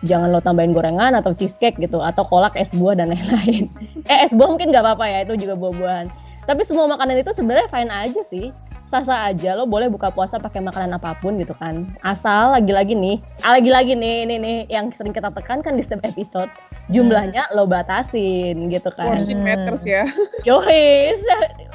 Jangan 0.04 0.34
lo 0.34 0.44
tambahin 0.44 0.76
gorengan 0.76 1.16
atau 1.16 1.32
cheesecake 1.32 1.80
gitu 1.80 2.04
atau 2.04 2.28
kolak 2.28 2.58
es 2.60 2.68
buah 2.76 3.00
dan 3.00 3.16
lain-lain. 3.16 3.72
eh 4.12 4.28
es 4.28 4.36
buah 4.36 4.50
mungkin 4.52 4.76
nggak 4.76 4.84
apa-apa 4.84 5.06
ya 5.08 5.20
itu 5.24 5.48
juga 5.48 5.56
buah-buahan. 5.56 6.12
Tapi 6.44 6.62
semua 6.68 6.92
makanan 6.92 7.24
itu 7.24 7.32
sebenarnya 7.32 7.72
fine 7.72 7.92
aja 7.94 8.22
sih. 8.28 8.52
Sah-sah 8.92 9.32
aja 9.32 9.56
lo 9.56 9.64
boleh 9.64 9.88
buka 9.88 10.12
puasa 10.12 10.36
pakai 10.36 10.60
makanan 10.60 11.00
apa 11.00 11.16
pun 11.24 11.40
gitu 11.40 11.56
kan. 11.56 11.88
Asal 12.04 12.52
lagi-lagi 12.52 12.92
nih, 12.92 13.24
ah, 13.40 13.56
lagi-lagi 13.56 13.96
nih 13.96 14.28
ini 14.28 14.36
nih 14.36 14.58
yang 14.68 14.92
sering 14.92 15.16
kita 15.16 15.32
tekankan 15.32 15.80
di 15.80 15.84
setiap 15.88 16.04
episode, 16.04 16.52
jumlahnya 16.92 17.48
lo 17.56 17.64
batasin 17.64 18.68
gitu 18.68 18.92
kan. 18.92 19.16
porsi 19.16 19.32
Hmm. 19.32 19.48
matters 19.48 19.88
ya. 19.88 20.04
Yoi, 20.48 21.16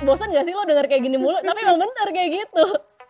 bosan 0.05 0.29
gak 0.29 0.45
sih 0.45 0.53
lo 0.53 0.69
denger 0.69 0.85
kayak 0.93 1.09
gini 1.09 1.17
mulu? 1.17 1.41
Tapi 1.41 1.59
emang 1.65 1.81
bener 1.81 2.09
kayak 2.13 2.31
gitu. 2.37 2.67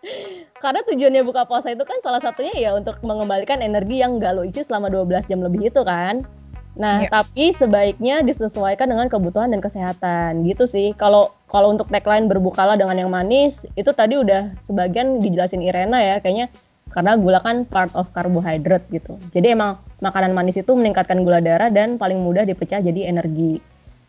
Karena 0.63 0.87
tujuannya 0.87 1.23
buka 1.27 1.43
puasa 1.51 1.75
itu 1.75 1.83
kan 1.83 1.99
salah 1.99 2.23
satunya 2.23 2.55
ya 2.55 2.71
untuk 2.79 3.03
mengembalikan 3.03 3.59
energi 3.59 4.07
yang 4.07 4.23
gak 4.23 4.39
lo 4.39 4.47
isi 4.47 4.63
selama 4.63 4.87
12 4.87 5.27
jam 5.27 5.43
lebih 5.43 5.67
itu 5.67 5.83
kan. 5.83 6.23
Nah, 6.77 7.03
Iya. 7.03 7.09
tapi 7.09 7.57
sebaiknya 7.57 8.21
disesuaikan 8.21 8.85
dengan 8.85 9.09
kebutuhan 9.09 9.49
dan 9.49 9.65
kesehatan 9.65 10.45
gitu 10.45 10.69
sih. 10.69 10.93
Kalau 10.93 11.33
kalau 11.49 11.73
untuk 11.73 11.89
tagline 11.89 12.29
berbukalah 12.29 12.77
dengan 12.77 13.01
yang 13.01 13.09
manis, 13.09 13.65
itu 13.81 13.89
tadi 13.97 14.21
udah 14.21 14.53
sebagian 14.61 15.17
dijelasin 15.17 15.65
Irena 15.65 16.05
ya, 16.05 16.21
kayaknya 16.21 16.53
karena 16.93 17.17
gula 17.17 17.41
kan 17.41 17.65
part 17.65 17.93
of 17.97 18.13
carbohydrate 18.13 18.85
gitu. 18.93 19.17
Jadi 19.33 19.57
emang 19.57 19.81
makanan 20.05 20.37
manis 20.37 20.61
itu 20.61 20.73
meningkatkan 20.77 21.25
gula 21.25 21.41
darah 21.41 21.73
dan 21.73 21.97
paling 21.97 22.21
mudah 22.21 22.45
dipecah 22.45 22.85
jadi 22.85 23.09
energi. 23.09 23.61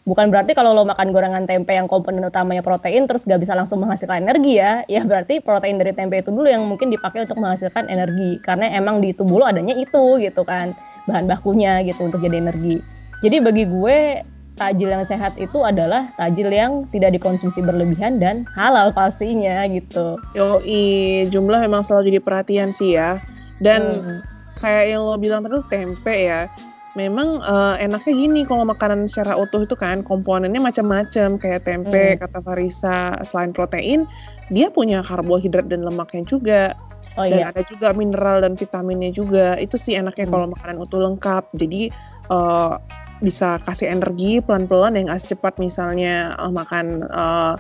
Bukan 0.08 0.32
berarti 0.32 0.56
kalau 0.56 0.72
lo 0.72 0.88
makan 0.88 1.12
gorengan 1.12 1.44
tempe 1.44 1.76
yang 1.76 1.84
komponen 1.84 2.24
utamanya 2.24 2.64
protein 2.64 3.12
terus 3.12 3.28
gak 3.28 3.44
bisa 3.44 3.52
langsung 3.52 3.84
menghasilkan 3.84 4.24
energi 4.24 4.56
ya. 4.56 4.88
Ya 4.88 5.04
berarti 5.04 5.44
protein 5.44 5.76
dari 5.76 5.92
tempe 5.92 6.24
itu 6.24 6.32
dulu 6.32 6.48
yang 6.48 6.64
mungkin 6.64 6.88
dipakai 6.88 7.28
untuk 7.28 7.36
menghasilkan 7.36 7.92
energi. 7.92 8.40
Karena 8.40 8.72
emang 8.72 9.04
di 9.04 9.12
tubuh 9.12 9.44
lo 9.44 9.46
adanya 9.52 9.76
itu 9.76 10.16
gitu 10.24 10.48
kan. 10.48 10.72
Bahan 11.08 11.26
bakunya 11.26 11.82
gitu 11.88 12.06
untuk 12.06 12.20
jadi 12.20 12.44
energi. 12.44 12.84
Jadi 13.24 13.40
bagi 13.42 13.64
gue 13.66 14.22
tajil 14.58 14.90
yang 14.90 15.06
sehat 15.06 15.38
itu 15.38 15.62
adalah 15.62 16.10
tajil 16.18 16.50
yang 16.50 16.84
tidak 16.90 17.14
dikonsumsi 17.14 17.62
berlebihan 17.62 18.18
dan 18.18 18.44
halal 18.58 18.90
pastinya 18.90 19.64
gitu. 19.70 20.18
Yoi, 20.34 21.26
jumlah 21.30 21.62
memang 21.62 21.86
selalu 21.86 22.12
jadi 22.14 22.20
perhatian 22.22 22.70
sih 22.74 22.98
ya. 22.98 23.22
Dan 23.62 23.90
Hmm. 23.90 24.20
kayak 24.58 24.86
yang 24.92 25.02
lo 25.06 25.16
bilang 25.16 25.46
tadi 25.46 25.62
tempe 25.70 26.28
ya. 26.28 26.50
Memang 26.98 27.46
eh, 27.46 27.86
enaknya 27.86 28.14
gini 28.18 28.42
kalau 28.42 28.66
makanan 28.66 29.06
secara 29.06 29.38
utuh 29.38 29.70
itu 29.70 29.78
kan 29.78 30.02
komponennya 30.02 30.58
macam-macam 30.58 31.38
kayak 31.38 31.62
tempe 31.62 32.18
Hmm. 32.18 32.20
kata 32.26 32.42
Farisa 32.42 33.22
selain 33.22 33.54
protein 33.54 34.10
dia 34.50 34.74
punya 34.74 35.06
karbohidrat 35.06 35.70
dan 35.70 35.86
lemaknya 35.86 36.26
juga 36.26 36.74
oh 37.18 37.26
dan 37.26 37.40
iya, 37.42 37.46
ada 37.50 37.62
juga 37.66 37.92
mineral 37.92 38.46
dan 38.46 38.54
vitaminnya 38.54 39.12
juga 39.12 39.58
itu 39.58 39.76
sih 39.76 39.98
enaknya 39.98 40.30
Hmm. 40.30 40.34
kalau 40.34 40.48
makanan 40.54 40.78
utuh 40.78 41.02
lengkap 41.02 41.44
jadi 41.58 41.82
eh, 42.30 42.74
bisa 43.18 43.58
kasih 43.66 43.90
energi 43.90 44.38
pelan-pelan 44.40 44.94
yang 44.94 45.10
nggak 45.10 45.22
secepat 45.22 45.58
misalnya 45.58 46.38
eh, 46.38 46.52
makan 46.54 47.02
eh, 47.04 47.56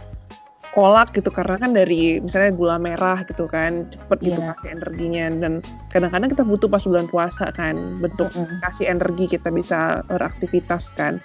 kolak 0.77 1.09
gitu 1.17 1.33
karena 1.33 1.57
kan 1.57 1.73
dari 1.73 2.21
misalnya 2.21 2.53
gula 2.53 2.77
merah 2.77 3.25
gitu 3.25 3.49
kan 3.49 3.89
cepet 3.89 4.17
gitu 4.29 4.37
Iya. 4.37 4.53
kasih 4.53 4.69
energinya 4.77 5.25
dan 5.41 5.53
kadang-kadang 5.89 6.29
kita 6.29 6.43
butuh 6.45 6.69
pas 6.69 6.85
bulan 6.85 7.09
puasa 7.09 7.49
kan 7.49 7.97
bentuk 7.97 8.29
Mm-mm. 8.29 8.61
kasih 8.61 8.85
energi 8.85 9.25
kita 9.25 9.49
bisa 9.49 10.05
beraktivitas 10.05 10.93
kan 10.93 11.17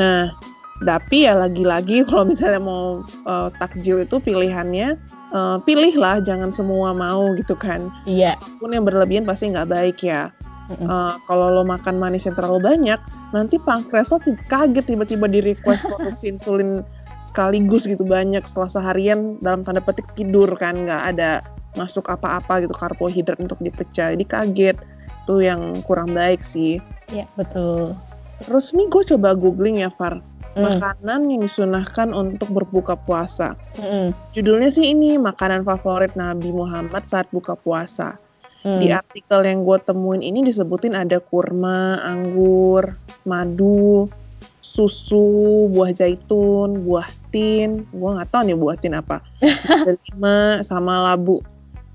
nah 0.00 0.32
tapi 0.80 1.28
ya 1.28 1.36
lagi-lagi 1.36 2.00
kalau 2.08 2.32
misalnya 2.32 2.64
mau 2.64 3.04
eh, 3.04 3.48
takjil 3.60 4.00
itu 4.00 4.16
pilihannya 4.24 4.96
eh, 5.34 5.56
pilihlah 5.62 6.20
jangan 6.24 6.50
semua 6.52 6.96
mau 6.96 7.32
gitu 7.36 7.56
kan 7.56 7.92
iya. 8.08 8.34
pun 8.60 8.72
yang 8.72 8.84
berlebihan 8.84 9.24
pasti 9.28 9.52
nggak 9.52 9.68
baik 9.68 10.00
ya. 10.04 10.32
Eh, 10.68 11.12
kalau 11.24 11.48
lo 11.48 11.64
makan 11.64 11.96
manis 11.96 12.28
yang 12.28 12.36
terlalu 12.36 12.60
banyak, 12.60 13.00
nanti 13.32 13.56
pankreas 13.56 14.12
lo 14.12 14.20
kaget 14.20 14.84
tiba-tiba 14.84 15.24
di 15.24 15.40
request 15.40 15.80
produksi 15.88 16.28
insulin 16.28 16.84
sekaligus 17.24 17.88
gitu 17.88 18.04
banyak 18.04 18.44
setelah 18.44 18.68
seharian 18.68 19.40
dalam 19.40 19.64
tanda 19.64 19.80
petik 19.80 20.04
tidur 20.12 20.48
kan 20.60 20.76
nggak 20.84 21.16
ada 21.16 21.40
masuk 21.76 22.12
apa-apa 22.12 22.68
gitu 22.68 22.76
karbohidrat 22.76 23.40
untuk 23.40 23.56
dipecah, 23.64 24.12
jadi 24.12 24.24
kaget 24.28 24.76
tuh 25.24 25.40
yang 25.40 25.72
kurang 25.88 26.12
baik 26.12 26.44
sih. 26.44 26.84
Iya, 27.08 27.24
betul. 27.32 27.96
Terus 28.44 28.76
nih 28.76 28.92
gue 28.92 29.02
coba 29.16 29.32
googling 29.32 29.80
ya 29.80 29.88
Far. 29.88 30.20
Makanan 30.58 31.20
yang 31.30 31.40
disunahkan 31.44 32.10
untuk 32.10 32.50
berbuka 32.50 32.98
puasa. 32.98 33.54
Mm-mm. 33.78 34.10
Judulnya 34.34 34.70
sih 34.72 34.90
ini 34.90 35.16
makanan 35.16 35.62
favorit 35.62 36.12
Nabi 36.18 36.50
Muhammad 36.50 37.06
saat 37.06 37.30
buka 37.30 37.54
puasa. 37.54 38.18
Mm. 38.66 38.78
Di 38.82 38.88
artikel 38.90 39.40
yang 39.46 39.62
gue 39.62 39.78
temuin 39.80 40.22
ini 40.22 40.42
disebutin 40.42 40.98
ada 40.98 41.22
kurma, 41.22 42.02
anggur, 42.02 42.98
madu, 43.22 44.10
susu, 44.58 45.70
buah 45.72 45.94
zaitun, 45.94 46.82
buah 46.84 47.08
tin. 47.30 47.86
Gue 47.94 48.10
nggak 48.18 48.28
tahu 48.28 48.42
nih 48.50 48.58
buah 48.58 48.76
tin 48.76 48.94
apa. 48.98 49.22
Delima 49.86 50.60
sama 50.66 51.12
labu. 51.12 51.40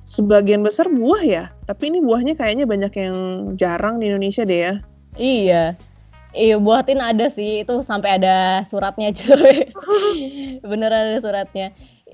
Sebagian 0.04 0.62
besar 0.62 0.92
buah 0.92 1.24
ya, 1.24 1.44
tapi 1.66 1.90
ini 1.90 1.98
buahnya 2.04 2.38
kayaknya 2.38 2.68
banyak 2.70 2.94
yang 2.94 3.16
jarang 3.58 3.98
di 3.98 4.12
Indonesia 4.12 4.46
deh 4.46 4.60
ya. 4.60 4.74
Iya. 5.18 5.64
Iya, 6.34 6.58
buatin 6.58 7.00
ada 7.00 7.30
sih. 7.30 7.62
Itu 7.62 7.86
sampai 7.86 8.18
ada 8.18 8.66
suratnya, 8.66 9.14
cuy. 9.18 9.70
Beneran 10.66 11.14
ada 11.14 11.20
suratnya. 11.22 11.72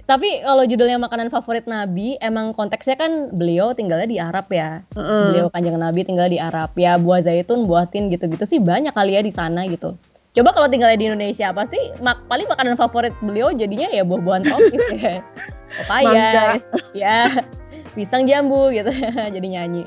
Tapi 0.09 0.41
kalau 0.41 0.65
judulnya 0.65 0.97
makanan 0.97 1.29
favorit 1.29 1.69
Nabi, 1.69 2.17
emang 2.17 2.51
konteksnya 2.57 2.97
kan 2.97 3.29
beliau 3.29 3.77
tinggalnya 3.77 4.09
di 4.09 4.17
Arab 4.17 4.49
ya. 4.49 4.81
Heeh. 4.97 5.25
Beliau 5.29 5.47
kanjeng 5.53 5.77
Nabi 5.77 6.01
tinggal 6.01 6.27
di 6.33 6.41
Arab. 6.41 6.73
Ya 6.75 6.97
buah 6.97 7.21
zaitun, 7.21 7.69
buah 7.69 7.85
tin 7.87 8.09
gitu-gitu 8.09 8.41
sih 8.43 8.57
banyak 8.57 8.91
kali 8.91 9.15
ya 9.15 9.21
di 9.21 9.29
sana 9.29 9.69
gitu. 9.69 9.93
Coba 10.33 10.53
kalau 10.53 10.69
tinggalnya 10.69 10.97
di 10.97 11.05
Indonesia, 11.09 11.49
pasti 11.53 11.77
mak 12.01 12.25
paling 12.29 12.45
makanan 12.49 12.77
favorit 12.77 13.13
beliau 13.21 13.49
jadinya 13.53 13.89
ya 13.89 14.05
buah-buahan 14.05 14.43
tropis 14.45 14.85
ya. 14.93 15.21
Papaya, 15.85 16.57
ya, 16.97 17.45
pisang 17.93 18.25
jambu 18.25 18.73
gitu. 18.73 18.89
Jadi 19.35 19.47
nyanyi. 19.49 19.83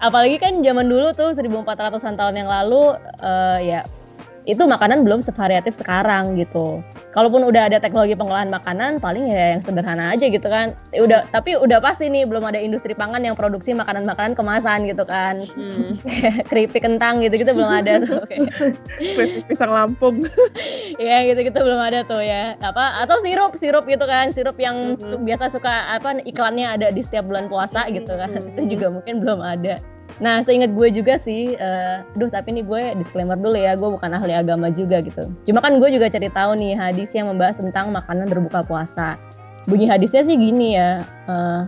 Apalagi 0.00 0.40
kan 0.40 0.64
zaman 0.64 0.88
dulu 0.88 1.12
tuh 1.12 1.36
1400-an 1.36 2.16
tahun 2.16 2.34
yang 2.40 2.48
lalu 2.48 2.96
eh, 3.20 3.58
ya 3.64 3.80
itu 4.48 4.64
makanan 4.64 5.04
belum 5.04 5.20
sevariatif 5.20 5.76
sekarang 5.76 6.34
gitu. 6.40 6.80
Kalaupun 7.12 7.42
udah 7.44 7.68
ada 7.68 7.82
teknologi 7.82 8.14
pengolahan 8.14 8.48
makanan, 8.48 9.02
paling 9.02 9.26
ya 9.28 9.58
yang 9.58 9.62
sederhana 9.62 10.14
aja 10.14 10.30
gitu 10.30 10.46
kan. 10.46 10.72
Ya 10.94 11.04
udah, 11.04 11.20
tapi 11.34 11.58
udah 11.58 11.82
pasti 11.82 12.06
nih 12.08 12.24
belum 12.24 12.46
ada 12.46 12.56
industri 12.56 12.94
pangan 12.94 13.20
yang 13.20 13.34
produksi 13.34 13.74
makanan-makanan 13.74 14.38
kemasan 14.38 14.86
gitu 14.88 15.04
kan. 15.04 15.42
Hmm. 15.54 15.98
Keripik 16.50 16.86
kentang 16.86 17.20
gitu-gitu 17.20 17.52
belum 17.52 17.70
ada 17.70 18.00
tuh. 18.06 18.22
Keripik 19.18 19.44
pisang 19.50 19.74
Lampung. 19.74 20.24
ya 21.02 21.26
gitu-gitu 21.26 21.58
belum 21.60 21.80
ada 21.82 22.06
tuh 22.06 22.22
ya. 22.22 22.56
Apa 22.62 23.04
atau 23.04 23.20
sirup, 23.20 23.58
sirup 23.58 23.84
gitu 23.90 24.06
kan. 24.06 24.32
Sirup 24.32 24.56
yang 24.56 24.96
su- 24.98 25.20
biasa 25.20 25.52
suka 25.52 25.94
apa 25.98 26.22
iklannya 26.24 26.64
ada 26.78 26.88
di 26.94 27.02
setiap 27.04 27.26
bulan 27.28 27.50
puasa 27.50 27.90
gitu 27.90 28.14
kan. 28.16 28.32
Mhm. 28.32 28.50
Itu 28.54 28.60
juga 28.78 28.86
mungkin 28.88 29.20
belum 29.20 29.40
ada. 29.42 29.82
Nah, 30.20 30.44
seingat 30.44 30.76
gue 30.76 30.88
juga 30.92 31.16
sih, 31.16 31.56
eh 31.56 32.04
duh 32.14 32.28
tapi 32.28 32.52
ini 32.52 32.60
gue 32.60 32.92
disclaimer 33.00 33.40
dulu 33.40 33.56
ya, 33.56 33.72
gue 33.72 33.88
bukan 33.88 34.12
ahli 34.12 34.36
agama 34.36 34.68
juga 34.68 35.00
gitu. 35.00 35.32
Cuma 35.48 35.64
kan 35.64 35.80
gue 35.80 35.88
juga 35.88 36.12
cari 36.12 36.28
tahu 36.28 36.60
nih 36.60 36.76
hadis 36.76 37.10
yang 37.16 37.32
membahas 37.32 37.56
tentang 37.56 37.88
makanan 37.88 38.28
berbuka 38.28 38.60
puasa. 38.68 39.16
Bunyi 39.64 39.88
hadisnya 39.88 40.20
sih 40.28 40.36
gini 40.36 40.76
ya, 40.76 41.08
eh, 41.24 41.60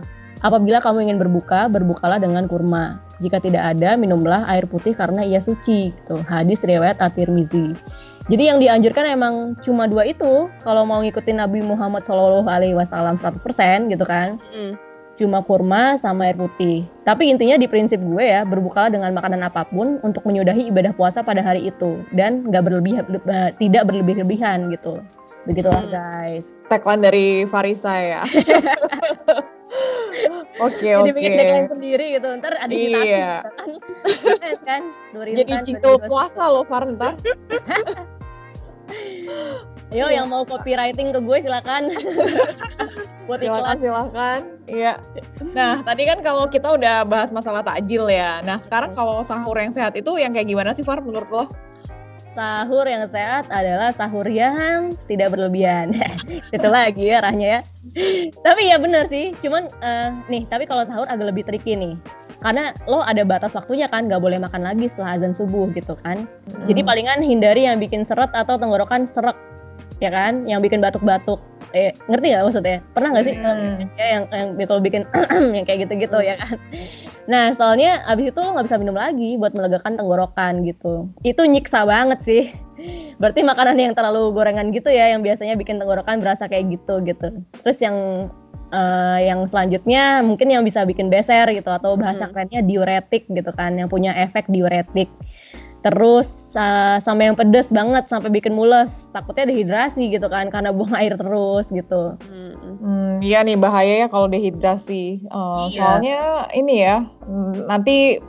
apabila 0.45 0.77
kamu 0.85 1.09
ingin 1.09 1.17
berbuka, 1.17 1.65
berbukalah 1.73 2.21
dengan 2.21 2.45
kurma. 2.45 3.01
Jika 3.25 3.41
tidak 3.41 3.73
ada, 3.73 3.97
minumlah 3.97 4.45
air 4.45 4.69
putih 4.69 4.93
karena 4.93 5.25
ia 5.25 5.41
suci. 5.41 5.89
Gitu. 5.89 6.21
Hadis 6.29 6.61
riwayat 6.61 7.01
At-Tirmizi. 7.01 7.73
Jadi 8.31 8.43
yang 8.47 8.59
dianjurkan 8.61 9.03
emang 9.07 9.35
cuma 9.65 9.83
dua 9.89 10.07
itu. 10.07 10.47
Kalau 10.63 10.87
mau 10.87 11.03
ngikutin 11.03 11.43
Nabi 11.43 11.59
Muhammad 11.59 12.07
Wasallam 12.07 13.15
100% 13.19 13.91
gitu 13.91 14.05
kan 14.07 14.39
Hmm. 14.53 14.79
Cuma 15.13 15.45
kurma 15.45 16.01
sama 16.01 16.25
air 16.25 16.35
putih. 16.35 16.89
Tapi 17.05 17.29
intinya 17.29 17.55
di 17.55 17.69
prinsip 17.69 18.01
gue 18.01 18.23
ya, 18.23 18.41
berbukalah 18.43 18.89
dengan 18.89 19.13
makanan 19.13 19.45
apa 19.45 19.63
pun 19.69 20.01
untuk 20.01 20.25
menyudahi 20.25 20.73
ibadah 20.73 20.91
puasa 20.97 21.21
pada 21.21 21.45
hari 21.45 21.69
itu 21.69 22.01
dan 22.17 22.49
nggak 22.49 22.65
berlebih 22.65 22.97
eh, 23.29 23.49
tidak 23.61 23.83
berlebih-lebihan 23.89 24.73
gitu. 24.73 24.99
Begitulah 25.43 25.83
Hmm. 25.85 25.91
guys. 25.91 26.45
Tagline 26.71 27.03
dari 27.03 27.27
Farisa 27.45 27.93
ya. 27.93 28.21
Oke 30.61 30.85
Jadi 30.85 31.09
oke. 31.09 31.17
bikin 31.17 31.33
tagline 31.33 31.65
sendiri 31.65 32.05
gitu. 32.13 32.29
Ntar 32.37 32.53
ada 32.61 32.69
citasi 32.69 33.09
Iya. 33.09 33.41
kan. 33.41 33.73
kan? 34.61 34.81
Jadi 35.33 35.51
jingle 35.65 35.97
2021. 35.97 36.13
puasa 36.13 36.43
loh 36.45 36.61
Far 36.63 36.85
ntar. 36.93 37.17
Yo 39.93 40.09
yang 40.09 40.25
mau 40.25 40.41
copywriting 40.41 41.13
ke 41.13 41.19
gue 41.21 41.37
silakan. 41.45 41.93
Buat 43.29 43.39
Silakan 43.39 43.45
iklan. 43.45 43.77
silakan. 43.79 44.39
Iya. 44.65 44.93
Nah 45.53 45.79
tadi 45.85 46.03
kan 46.03 46.19
kalau 46.19 46.49
kita 46.49 46.73
udah 46.73 47.05
bahas 47.05 47.29
masalah 47.29 47.61
takjil 47.61 48.09
ya. 48.09 48.41
Nah 48.41 48.57
sekarang 48.57 48.91
kalau 48.91 49.21
sahur 49.21 49.55
yang 49.55 49.71
sehat 49.71 49.93
itu 49.93 50.11
yang 50.17 50.33
kayak 50.33 50.49
gimana 50.49 50.73
sih 50.73 50.83
Far 50.83 50.99
menurut 50.99 51.29
lo? 51.29 51.45
Sahur 52.33 52.89
yang 52.89 53.05
sehat 53.13 53.45
adalah 53.53 53.93
sahur 53.93 54.25
yang 54.25 54.97
tidak 55.05 55.37
berlebihan. 55.37 55.93
Itu 56.55 56.65
lagi 56.65 57.13
ya 57.13 57.21
arahnya 57.21 57.47
ya. 57.47 57.59
Tapi 58.41 58.73
ya 58.73 58.81
bener 58.81 59.05
sih, 59.05 59.37
cuman 59.37 59.69
eh, 59.85 60.09
nih, 60.33 60.49
tapi 60.49 60.65
kalau 60.65 60.81
sahur 60.89 61.05
agak 61.05 61.29
lebih 61.29 61.45
tricky 61.45 61.77
nih. 61.77 61.93
Karena 62.41 62.73
lo 62.89 63.05
ada 63.05 63.21
batas 63.21 63.53
waktunya 63.53 63.85
kan, 63.85 64.09
nggak 64.09 64.17
boleh 64.17 64.41
makan 64.41 64.65
lagi 64.65 64.89
setelah 64.89 65.13
azan 65.13 65.37
subuh 65.37 65.69
gitu 65.77 65.93
kan. 66.01 66.25
Jadi 66.65 66.81
Hmm. 66.81 66.89
palingan 66.89 67.19
hindari 67.21 67.69
yang 67.69 67.77
bikin 67.77 68.01
seret 68.01 68.33
atau 68.33 68.57
tenggorokan 68.57 69.05
serak, 69.05 69.37
ya 70.01 70.09
kan? 70.09 70.45
Yang 70.47 70.69
bikin 70.69 70.79
batuk-batuk. 70.81 71.41
Eh, 71.73 71.89
ngerti 72.05 72.25
nggak 72.29 72.45
maksudnya? 72.45 72.77
Pernah 72.93 73.09
nggak 73.17 73.25
sih 73.25 73.35
Hmm. 73.41 73.77
ya 73.97 74.05
yang 74.05 74.23
yang 74.29 74.49
kalau 74.69 74.81
bikin 74.81 75.03
yang 75.57 75.65
kayak 75.65 75.89
gitu-gitu 75.89 76.17
ya 76.21 76.37
kan? 76.37 76.61
Nah 77.25 77.55
soalnya 77.57 78.05
abis 78.05 78.29
itu 78.29 78.41
nggak 78.41 78.65
bisa 78.69 78.77
minum 78.77 78.93
lagi 78.93 79.39
buat 79.41 79.57
melegakan 79.57 79.97
tenggorokan 79.97 80.61
gitu. 80.67 81.09
Itu 81.25 81.41
nyiksa 81.49 81.87
banget 81.89 82.19
sih. 82.21 82.43
Berarti 83.21 83.41
makanan 83.41 83.79
yang 83.79 83.93
terlalu 83.97 84.29
gorengan 84.37 84.69
gitu 84.69 84.93
ya, 84.93 85.09
yang 85.13 85.25
biasanya 85.25 85.57
bikin 85.57 85.81
tenggorokan 85.81 86.21
berasa 86.21 86.45
kayak 86.45 86.77
gitu 86.77 87.01
gitu. 87.05 87.41
Terus 87.65 87.79
yang 87.81 88.29
eh, 88.73 89.19
yang 89.29 89.45
selanjutnya 89.45 90.21
mungkin 90.25 90.49
yang 90.49 90.61
bisa 90.65 90.85
bikin 90.85 91.09
beser 91.09 91.45
gitu 91.53 91.69
atau 91.69 91.93
bahasa 91.97 92.25
Hmm. 92.25 92.33
kerennya 92.33 92.61
diuretik 92.65 93.29
gitu 93.29 93.49
kan 93.53 93.77
yang 93.77 93.89
punya 93.89 94.13
efek 94.17 94.45
diuretik. 94.49 95.09
Terus 95.83 96.27
eh, 96.55 96.97
sama 97.03 97.27
yang 97.27 97.35
pedes 97.35 97.67
banget 97.69 98.07
sampai 98.07 98.31
bikin 98.31 98.55
mules, 98.55 99.05
takutnya 99.11 99.51
dehidrasi 99.51 100.07
gitu 100.09 100.31
kan 100.31 100.47
karena 100.47 100.71
buang 100.71 100.95
air 100.95 101.19
terus 101.19 101.67
gitu. 101.69 102.15
Mm-mm. 102.23 102.73
Hmm, 102.79 103.13
iya 103.19 103.43
nih 103.43 103.59
bahaya 103.59 104.03
ya 104.03 104.07
kalau 104.07 104.31
dehidrasi. 104.31 105.23
Eh, 105.23 105.63
Iya. 105.69 105.75
Soalnya 105.75 106.19
ini 106.55 106.75
ya 106.81 107.03
mm, 107.27 107.67
nanti 107.67 108.19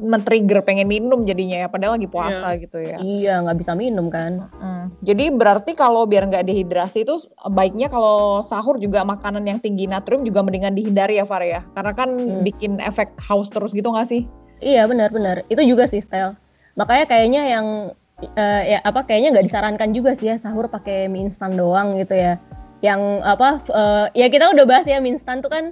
men-trigger 0.00 0.64
pengen 0.64 0.88
minum 0.88 1.28
jadinya 1.28 1.60
ya, 1.60 1.68
padahal 1.68 2.00
lagi 2.00 2.08
puasa 2.08 2.56
gitu 2.56 2.80
ya. 2.80 2.96
Iya 2.96 3.44
nggak 3.44 3.58
bisa 3.60 3.76
minum 3.76 4.08
kan? 4.08 4.48
Hmm. 4.56 4.88
Jadi 5.04 5.28
berarti 5.28 5.76
kalau 5.76 6.08
biar 6.08 6.24
nggak 6.24 6.48
dehidrasi 6.48 7.04
itu 7.04 7.20
baiknya 7.52 7.92
kalau 7.92 8.40
sahur 8.40 8.80
juga 8.80 9.04
makanan 9.04 9.44
yang 9.44 9.60
tinggi 9.60 9.84
natrium 9.84 10.24
juga 10.24 10.40
mendingan 10.40 10.72
dihindari 10.72 11.20
ya 11.20 11.28
Far 11.28 11.44
ya, 11.44 11.62
karena 11.76 11.92
kan 11.92 12.10
Hmm. 12.10 12.42
bikin 12.42 12.80
efek 12.80 13.12
haus 13.28 13.52
terus 13.52 13.76
gitu 13.76 13.92
nggak 13.92 14.08
sih? 14.08 14.24
Iya 14.64 14.88
benar-benar 14.88 15.44
itu 15.52 15.60
juga 15.62 15.84
sih 15.84 16.00
style. 16.00 16.32
Makanya 16.74 17.04
kayaknya 17.06 17.42
yang 17.50 17.66
eh, 18.34 18.62
ya 18.74 18.78
apa 18.82 19.06
kayaknya 19.06 19.38
nggak 19.38 19.46
disarankan 19.46 19.90
juga 19.94 20.14
sih 20.18 20.30
ya 20.30 20.36
sahur 20.38 20.66
pakai 20.70 21.06
mie 21.06 21.30
instan 21.30 21.54
doang 21.54 21.94
gitu 21.98 22.14
ya. 22.14 22.38
Yang 22.82 23.00
apa 23.22 23.48
eh, 23.70 24.06
ya 24.18 24.26
kita 24.30 24.50
udah 24.54 24.64
bahas 24.66 24.86
ya 24.86 24.98
mie 24.98 25.14
instan 25.18 25.42
tuh 25.42 25.50
kan 25.50 25.70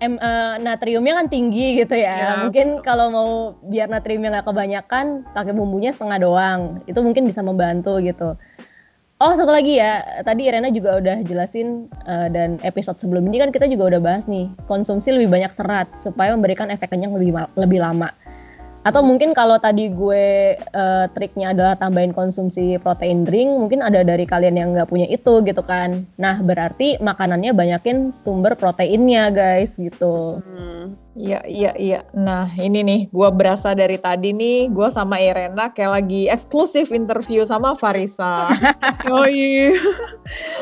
em, 0.00 0.16
eh, 0.16 0.54
natriumnya 0.62 1.20
kan 1.20 1.26
tinggi 1.28 1.84
gitu 1.84 1.94
ya. 1.94 2.16
Ya. 2.16 2.32
Mungkin 2.46 2.80
kalau 2.80 3.06
mau 3.12 3.30
biar 3.66 3.90
natriumnya 3.92 4.40
nggak 4.40 4.48
kebanyakan 4.48 5.06
pakai 5.36 5.52
bumbunya 5.52 5.92
setengah 5.92 6.18
doang. 6.22 6.60
Itu 6.88 7.04
mungkin 7.04 7.28
bisa 7.28 7.44
membantu 7.44 8.00
gitu. 8.00 8.38
Oh 9.18 9.34
satu 9.34 9.50
lagi 9.50 9.82
ya, 9.82 10.22
tadi 10.22 10.46
Irena 10.46 10.70
juga 10.70 10.94
udah 11.02 11.26
jelasin 11.26 11.90
eh, 12.06 12.30
dan 12.30 12.62
episode 12.62 13.02
sebelum 13.02 13.26
ini 13.26 13.42
kan 13.42 13.50
kita 13.50 13.66
juga 13.66 13.90
udah 13.90 13.98
bahas 13.98 14.24
nih 14.30 14.46
konsumsi 14.70 15.10
lebih 15.10 15.26
banyak 15.26 15.50
serat 15.50 15.90
supaya 15.98 16.30
memberikan 16.38 16.70
efek 16.70 16.94
kenyang 16.94 17.10
lebih 17.18 17.34
lebih 17.58 17.82
lama. 17.82 18.14
Atau 18.88 19.04
mungkin 19.04 19.36
kalau 19.36 19.60
tadi 19.60 19.92
gue 19.92 20.56
eh, 20.56 21.04
triknya 21.12 21.52
adalah 21.52 21.76
tambahin 21.76 22.16
konsumsi 22.16 22.80
protein 22.80 23.28
drink, 23.28 23.52
mungkin 23.52 23.84
ada 23.84 24.00
dari 24.00 24.24
kalian 24.24 24.56
yang 24.56 24.72
nggak 24.72 24.88
punya 24.88 25.04
itu 25.12 25.44
gitu 25.44 25.60
kan. 25.60 26.08
Nah 26.16 26.40
berarti 26.40 26.96
makanannya 27.04 27.52
banyakin 27.52 28.16
sumber 28.16 28.56
proteinnya 28.56 29.28
guys 29.28 29.76
gitu. 29.76 30.40
Hmm. 30.40 30.96
Iya 31.18 31.42
iya 31.50 31.72
iya. 31.74 32.00
Nah 32.14 32.46
ini 32.54 32.86
nih, 32.86 33.00
gua 33.10 33.34
berasa 33.34 33.74
dari 33.74 33.98
tadi 33.98 34.30
nih, 34.30 34.70
gua 34.70 34.88
sama 34.88 35.18
Irena 35.18 35.66
kayak 35.74 35.98
lagi 35.98 36.30
eksklusif 36.30 36.94
interview 36.94 37.42
sama 37.44 37.74
Farisa. 37.76 38.48
Oh 39.10 39.26
iya. 39.32 39.74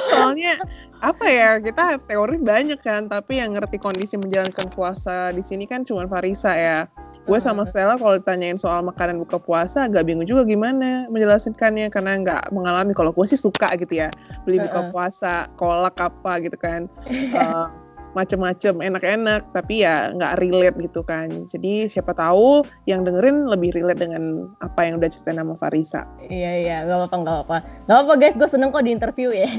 Soalnya 0.08 0.56
apa 1.04 1.26
ya 1.28 1.60
kita 1.60 2.00
teori 2.08 2.40
banyak 2.40 2.80
kan, 2.80 3.06
tapi 3.06 3.38
yang 3.38 3.52
ngerti 3.52 3.76
kondisi 3.76 4.16
menjalankan 4.16 4.72
puasa 4.72 5.30
di 5.32 5.44
sini 5.44 5.68
kan 5.68 5.84
cuma 5.84 6.08
Farisa 6.08 6.56
ya. 6.56 6.88
Gue 7.26 7.42
sama 7.42 7.66
Stella 7.66 7.98
kalau 7.98 8.16
ditanyain 8.16 8.56
soal 8.56 8.86
makanan 8.86 9.18
buka 9.22 9.36
puasa 9.36 9.84
agak 9.84 10.06
bingung 10.06 10.26
juga 10.26 10.46
gimana 10.46 11.10
menjelaskannya 11.10 11.90
karena 11.92 12.12
nggak 12.22 12.42
mengalami. 12.54 12.92
Kalau 12.96 13.10
gue 13.12 13.26
sih 13.28 13.38
suka 13.38 13.74
gitu 13.76 13.98
ya 13.98 14.14
beli 14.48 14.62
buka 14.62 14.88
puasa, 14.94 15.50
kolak 15.60 15.98
apa 16.00 16.32
gitu 16.40 16.56
kan. 16.56 16.88
Eh, 17.10 17.66
macem-macem 18.16 18.80
enak-enak 18.80 19.52
tapi 19.52 19.84
ya 19.84 20.08
nggak 20.16 20.40
relate 20.40 20.76
gitu 20.80 21.04
kan 21.04 21.44
jadi 21.44 21.84
siapa 21.84 22.16
tahu 22.16 22.64
yang 22.88 23.04
dengerin 23.04 23.44
lebih 23.52 23.76
relate 23.76 24.00
dengan 24.00 24.48
apa 24.64 24.88
yang 24.88 24.96
udah 24.96 25.12
cerita 25.12 25.36
nama 25.36 25.52
Farisa 25.60 26.08
Iya 26.26 26.52
iya, 26.62 26.76
nggak 26.88 26.98
apa-apa 26.98 27.16
nggak 27.22 27.34
apa-apa. 27.36 27.56
Nggak 27.86 27.98
apa 27.98 28.12
guys, 28.18 28.34
gue 28.36 28.48
seneng 28.50 28.70
kok 28.74 28.84
di 28.84 28.92
interview 28.94 29.28
ya. 29.30 29.50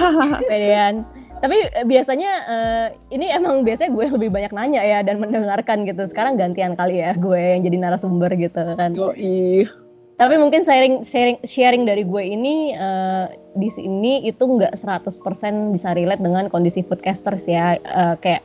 Pedean. 0.50 0.94
Tapi 1.36 1.56
eh, 1.68 1.86
biasanya 1.86 2.30
eh, 2.48 2.86
ini 3.12 3.28
emang 3.28 3.60
biasanya 3.62 3.92
gue 3.92 4.06
lebih 4.16 4.30
banyak 4.32 4.52
nanya 4.56 4.82
ya 4.82 4.98
dan 5.04 5.20
mendengarkan 5.20 5.84
gitu. 5.84 6.08
Sekarang 6.08 6.40
gantian 6.40 6.74
kali 6.74 7.04
ya 7.04 7.12
gue 7.14 7.40
yang 7.56 7.62
jadi 7.62 7.76
narasumber 7.78 8.32
gitu 8.34 8.62
kan. 8.74 8.96
Yoi. 8.96 9.68
Tapi 10.16 10.40
mungkin 10.40 10.64
sharing 10.64 11.04
sharing 11.04 11.38
sharing 11.44 11.84
dari 11.84 12.00
gue 12.00 12.24
ini 12.24 12.72
eh, 12.72 13.26
di 13.52 13.68
sini 13.68 14.24
itu 14.24 14.48
nggak 14.48 14.72
100% 14.72 15.12
bisa 15.76 15.92
relate 15.92 16.24
dengan 16.24 16.48
kondisi 16.48 16.80
foodcasters 16.80 17.44
ya. 17.44 17.76
Eh, 17.76 18.14
kayak 18.24 18.40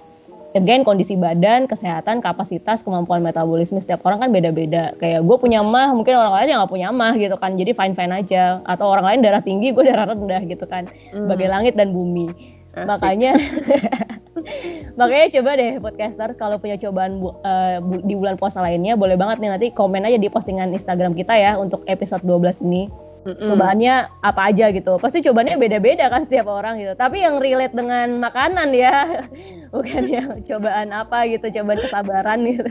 again 0.51 0.83
kondisi 0.83 1.15
badan, 1.15 1.63
kesehatan, 1.71 2.19
kapasitas, 2.19 2.83
kemampuan 2.83 3.23
metabolisme 3.23 3.79
setiap 3.79 4.03
orang 4.03 4.19
kan 4.19 4.29
beda-beda. 4.35 4.91
Kayak 4.99 5.23
gue 5.23 5.37
punya 5.39 5.63
mah, 5.63 5.95
mungkin 5.95 6.19
orang 6.19 6.43
lain 6.43 6.47
yang 6.51 6.59
nggak 6.59 6.73
punya 6.75 6.89
mah 6.91 7.13
gitu 7.15 7.35
kan. 7.39 7.55
Jadi 7.55 7.71
fine 7.71 7.95
fine 7.95 8.13
aja. 8.19 8.59
Atau 8.67 8.91
orang 8.91 9.07
lain 9.07 9.19
darah 9.23 9.39
tinggi, 9.39 9.71
gue 9.71 9.83
darah 9.87 10.11
rendah 10.11 10.43
gitu 10.43 10.67
kan. 10.67 10.91
Hmm, 11.15 11.31
Bagai 11.31 11.47
langit 11.47 11.79
dan 11.79 11.95
bumi. 11.95 12.35
asik. 12.75 12.87
Makanya 12.87 13.31
makanya 14.99 15.27
coba 15.39 15.49
deh 15.59 15.71
podcaster 15.83 16.29
kalau 16.39 16.55
punya 16.55 16.79
cobaan 16.79 17.19
bu- 17.19 17.35
eh, 17.43 17.77
bu- 17.83 18.03
di 18.07 18.15
bulan 18.15 18.39
puasa 18.39 18.63
lainnya 18.63 18.95
boleh 18.95 19.19
banget 19.19 19.43
nih 19.43 19.51
nanti 19.51 19.67
komen 19.75 20.07
aja 20.07 20.15
di 20.15 20.31
postingan 20.31 20.71
Instagram 20.71 21.13
kita 21.13 21.35
ya 21.35 21.59
untuk 21.59 21.83
episode 21.87 22.23
12 22.23 22.63
ini. 22.63 22.87
Mm-mm. 23.21 23.53
Cobaannya 23.53 24.09
apa 24.25 24.49
aja 24.49 24.73
gitu. 24.73 24.97
Pasti 24.97 25.21
cobaannya 25.21 25.61
beda-beda 25.61 26.09
kan 26.09 26.25
setiap 26.25 26.49
orang 26.49 26.81
gitu. 26.81 26.97
Tapi 26.97 27.21
yang 27.21 27.37
relate 27.37 27.77
dengan 27.77 28.17
makanan 28.17 28.73
ya. 28.73 29.29
Bukan 29.75 30.03
yang 30.09 30.41
cobaan 30.41 30.89
apa 30.89 31.29
gitu, 31.29 31.45
cobaan 31.61 31.79
kesabaran 31.85 32.39
gitu. 32.49 32.65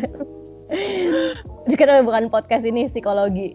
Kita 1.71 2.03
bukan 2.03 2.31
podcast 2.31 2.67
ini 2.67 2.91
psikologi. 2.91 3.55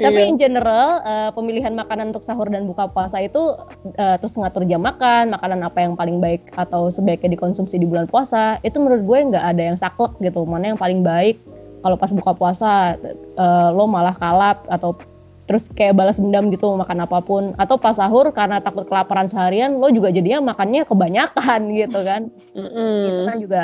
Tapi 0.00 0.20
Iya. 0.24 0.30
in 0.32 0.36
general 0.40 1.04
eh, 1.04 1.30
pemilihan 1.36 1.76
makanan 1.76 2.16
untuk 2.16 2.24
sahur 2.24 2.48
dan 2.48 2.64
buka 2.64 2.88
puasa 2.88 3.20
itu 3.20 3.54
eh, 4.00 4.16
terus 4.16 4.34
ngatur 4.40 4.64
jam 4.64 4.80
makan, 4.80 5.36
makanan 5.36 5.60
apa 5.60 5.78
yang 5.84 5.92
paling 5.94 6.18
baik 6.18 6.48
atau 6.56 6.88
sebaiknya 6.88 7.36
dikonsumsi 7.36 7.76
di 7.76 7.84
bulan 7.84 8.08
puasa, 8.08 8.56
itu 8.64 8.80
menurut 8.80 9.04
gue 9.04 9.18
nggak 9.36 9.44
ada 9.44 9.62
yang 9.72 9.76
saklek 9.76 10.16
gitu. 10.24 10.48
Mana 10.48 10.72
yang 10.72 10.80
paling 10.80 11.04
baik 11.04 11.36
kalau 11.84 11.96
pas 12.00 12.12
buka 12.12 12.32
puasa 12.32 12.96
eh, 13.36 13.68
lo 13.76 13.84
malah 13.84 14.16
kalap 14.16 14.64
atau 14.72 14.96
terus 15.44 15.66
kayak 15.74 15.98
balas 15.98 16.14
dendam 16.14 16.46
gitu 16.54 16.70
makan 16.78 17.02
apa 17.02 17.18
pun 17.26 17.58
atau 17.58 17.74
pas 17.74 17.98
sahur 17.98 18.30
karena 18.30 18.62
takut 18.62 18.86
kelaparan 18.86 19.26
seharian 19.26 19.82
lo 19.82 19.90
juga 19.90 20.14
jadinya 20.14 20.54
makannya 20.54 20.86
kebanyakan 20.86 21.60
gitu 21.80 22.00
kan. 22.06 22.30
Mm-mm. 22.54 22.96
Itu 23.04 23.22
kan 23.26 23.36
juga 23.42 23.62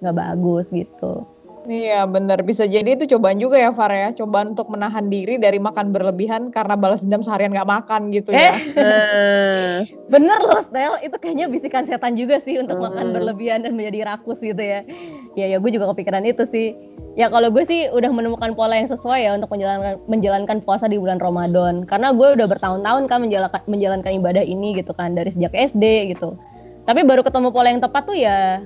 nggak 0.00 0.16
bagus 0.16 0.72
gitu. 0.72 1.28
Iya 1.66 2.06
bener, 2.06 2.46
bisa 2.46 2.62
jadi 2.62 2.94
itu 2.94 3.10
cobaan 3.10 3.42
juga 3.42 3.58
ya 3.58 3.74
Far 3.74 3.90
ya, 3.90 4.14
cobaan 4.14 4.54
untuk 4.54 4.70
menahan 4.70 5.10
diri 5.10 5.34
dari 5.34 5.58
makan 5.58 5.90
berlebihan 5.90 6.54
karena 6.54 6.78
balas 6.78 7.02
dendam 7.02 7.26
seharian 7.26 7.50
nggak 7.50 7.66
makan 7.66 8.14
gitu 8.14 8.30
ya. 8.30 8.54
Nah, 8.78 9.82
Bener 10.06 10.38
loh 10.46 10.62
Stel, 10.62 11.02
itu 11.02 11.18
kayaknya 11.18 11.50
bisikan 11.50 11.82
setan 11.82 12.14
juga 12.14 12.38
sih 12.38 12.62
untuk 12.62 12.78
makan 12.78 13.10
Hmm. 13.10 13.14
berlebihan 13.18 13.66
dan 13.66 13.74
menjadi 13.74 14.14
rakus 14.14 14.38
gitu 14.38 14.62
ya. 14.62 14.86
Ya 15.34 15.46
ya 15.50 15.58
gue 15.58 15.70
juga 15.74 15.90
kepikiran 15.90 16.22
itu 16.22 16.46
sih. 16.46 16.78
Ya 17.18 17.26
kalau 17.32 17.50
gue 17.50 17.66
sih 17.66 17.90
udah 17.90 18.14
menemukan 18.14 18.54
pola 18.54 18.78
yang 18.78 18.86
sesuai 18.86 19.26
ya 19.26 19.34
untuk 19.34 19.50
menjalankan 19.50 19.98
menjalankan 20.06 20.56
puasa 20.62 20.86
di 20.86 21.02
bulan 21.02 21.18
Ramadan. 21.18 21.82
Karena 21.82 22.14
gue 22.14 22.38
udah 22.38 22.46
bertahun-tahun 22.46 23.10
kan 23.10 23.18
menjalankan 23.26 23.60
menjalankan 23.66 24.12
ibadah 24.14 24.44
ini 24.46 24.78
gitu 24.78 24.94
kan 24.94 25.18
dari 25.18 25.34
sejak 25.34 25.50
SD 25.50 26.14
gitu. 26.14 26.38
Tapi 26.86 27.02
baru 27.02 27.26
ketemu 27.26 27.50
pola 27.50 27.74
yang 27.74 27.82
tepat 27.82 28.06
tuh 28.06 28.14
ya 28.14 28.62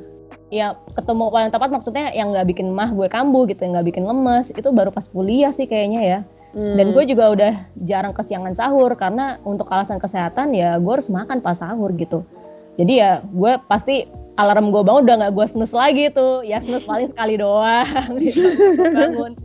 ya 0.51 0.75
ketemu 0.99 1.31
pola 1.31 1.47
yang 1.47 1.55
tepat 1.55 1.71
maksudnya 1.71 2.11
yang 2.13 2.35
nggak 2.35 2.47
bikin 2.51 2.75
mah 2.75 2.91
gue 2.91 3.07
kambuh 3.07 3.47
gitu, 3.47 3.63
yang 3.63 3.79
nggak 3.79 3.89
bikin 3.95 4.05
lemes 4.05 4.51
itu 4.51 4.69
baru 4.75 4.91
pas 4.91 5.07
kuliah 5.07 5.55
sih 5.55 5.71
kayaknya 5.71 6.03
ya. 6.03 6.21
Dan 6.51 6.91
Hmm. 6.91 6.95
gue 6.99 7.05
juga 7.07 7.31
udah 7.31 7.55
jarang 7.87 8.11
kesiangan 8.11 8.59
sahur 8.59 8.91
karena 8.99 9.39
untuk 9.47 9.71
alasan 9.71 10.03
kesehatan 10.03 10.51
ya 10.51 10.83
gue 10.83 10.91
harus 10.91 11.07
makan 11.07 11.39
pas 11.39 11.55
sahur 11.55 11.95
gitu. 11.95 12.27
Jadi 12.75 12.99
ya 12.99 13.23
gue 13.23 13.55
pasti 13.71 14.11
alarm 14.35 14.75
gue 14.75 14.83
bangun 14.83 15.07
udah 15.07 15.17
nggak 15.23 15.33
gue 15.39 15.47
snooze 15.47 15.71
lagi 15.71 16.11
tuh. 16.11 16.43
Ya 16.43 16.59
snooze 16.59 16.83
paling 16.91 17.07
sekali 17.07 17.39
doang 17.39 18.19
gitu. 18.19 18.51
Bangun. 18.99 19.39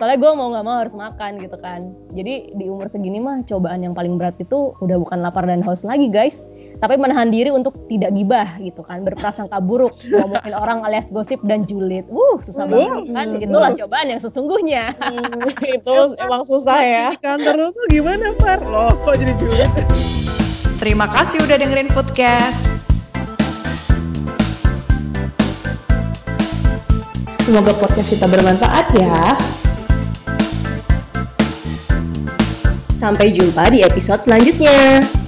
Soalnya 0.00 0.16
gue 0.16 0.30
mau 0.32 0.48
nggak 0.48 0.64
mau 0.64 0.76
harus 0.80 0.96
makan 0.96 1.44
gitu 1.44 1.60
kan. 1.60 1.92
Jadi 2.16 2.56
di 2.56 2.72
umur 2.72 2.88
segini 2.88 3.20
mah 3.20 3.44
cobaan 3.44 3.84
yang 3.84 3.92
paling 3.92 4.16
berat 4.16 4.40
itu 4.40 4.72
udah 4.80 4.96
bukan 4.96 5.20
lapar 5.20 5.44
dan 5.44 5.60
haus 5.60 5.84
lagi 5.84 6.08
guys. 6.08 6.48
Tapi 6.80 6.96
menahan 6.96 7.28
diri 7.28 7.52
untuk 7.52 7.76
tidak 7.92 8.16
gibah 8.16 8.56
gitu 8.56 8.80
kan. 8.80 9.04
Berprasangka 9.04 9.60
buruk. 9.60 9.92
Ngomongin 10.08 10.54
orang 10.56 10.80
alias 10.80 11.12
gosip 11.12 11.36
dan 11.44 11.68
julid. 11.68 12.08
Wuh 12.08 12.40
susah 12.40 12.64
banget 12.64 13.12
kan. 13.12 13.26
Itulah 13.36 13.70
cobaan 13.76 14.06
yang 14.08 14.20
sesungguhnya. 14.20 14.96
itu 15.76 15.96
emang 16.16 16.40
susah 16.40 16.80
ya. 16.80 17.06
Kantor 17.20 17.54
lu 17.60 17.68
tuh 17.76 17.86
gimana, 17.92 18.32
Far? 18.40 18.64
Loh, 18.64 18.96
kok 19.04 19.12
jadi 19.20 19.36
julid? 19.36 19.68
Terima 20.80 21.04
kasih 21.12 21.44
udah 21.44 21.56
dengerin 21.60 21.92
Foodcast. 21.92 22.72
Semoga 27.44 27.76
podcast 27.76 28.08
kita 28.08 28.24
bermanfaat 28.24 28.86
ya. 28.96 29.36
Sampai 32.96 33.36
jumpa 33.36 33.68
di 33.68 33.84
episode 33.84 34.24
selanjutnya. 34.24 35.19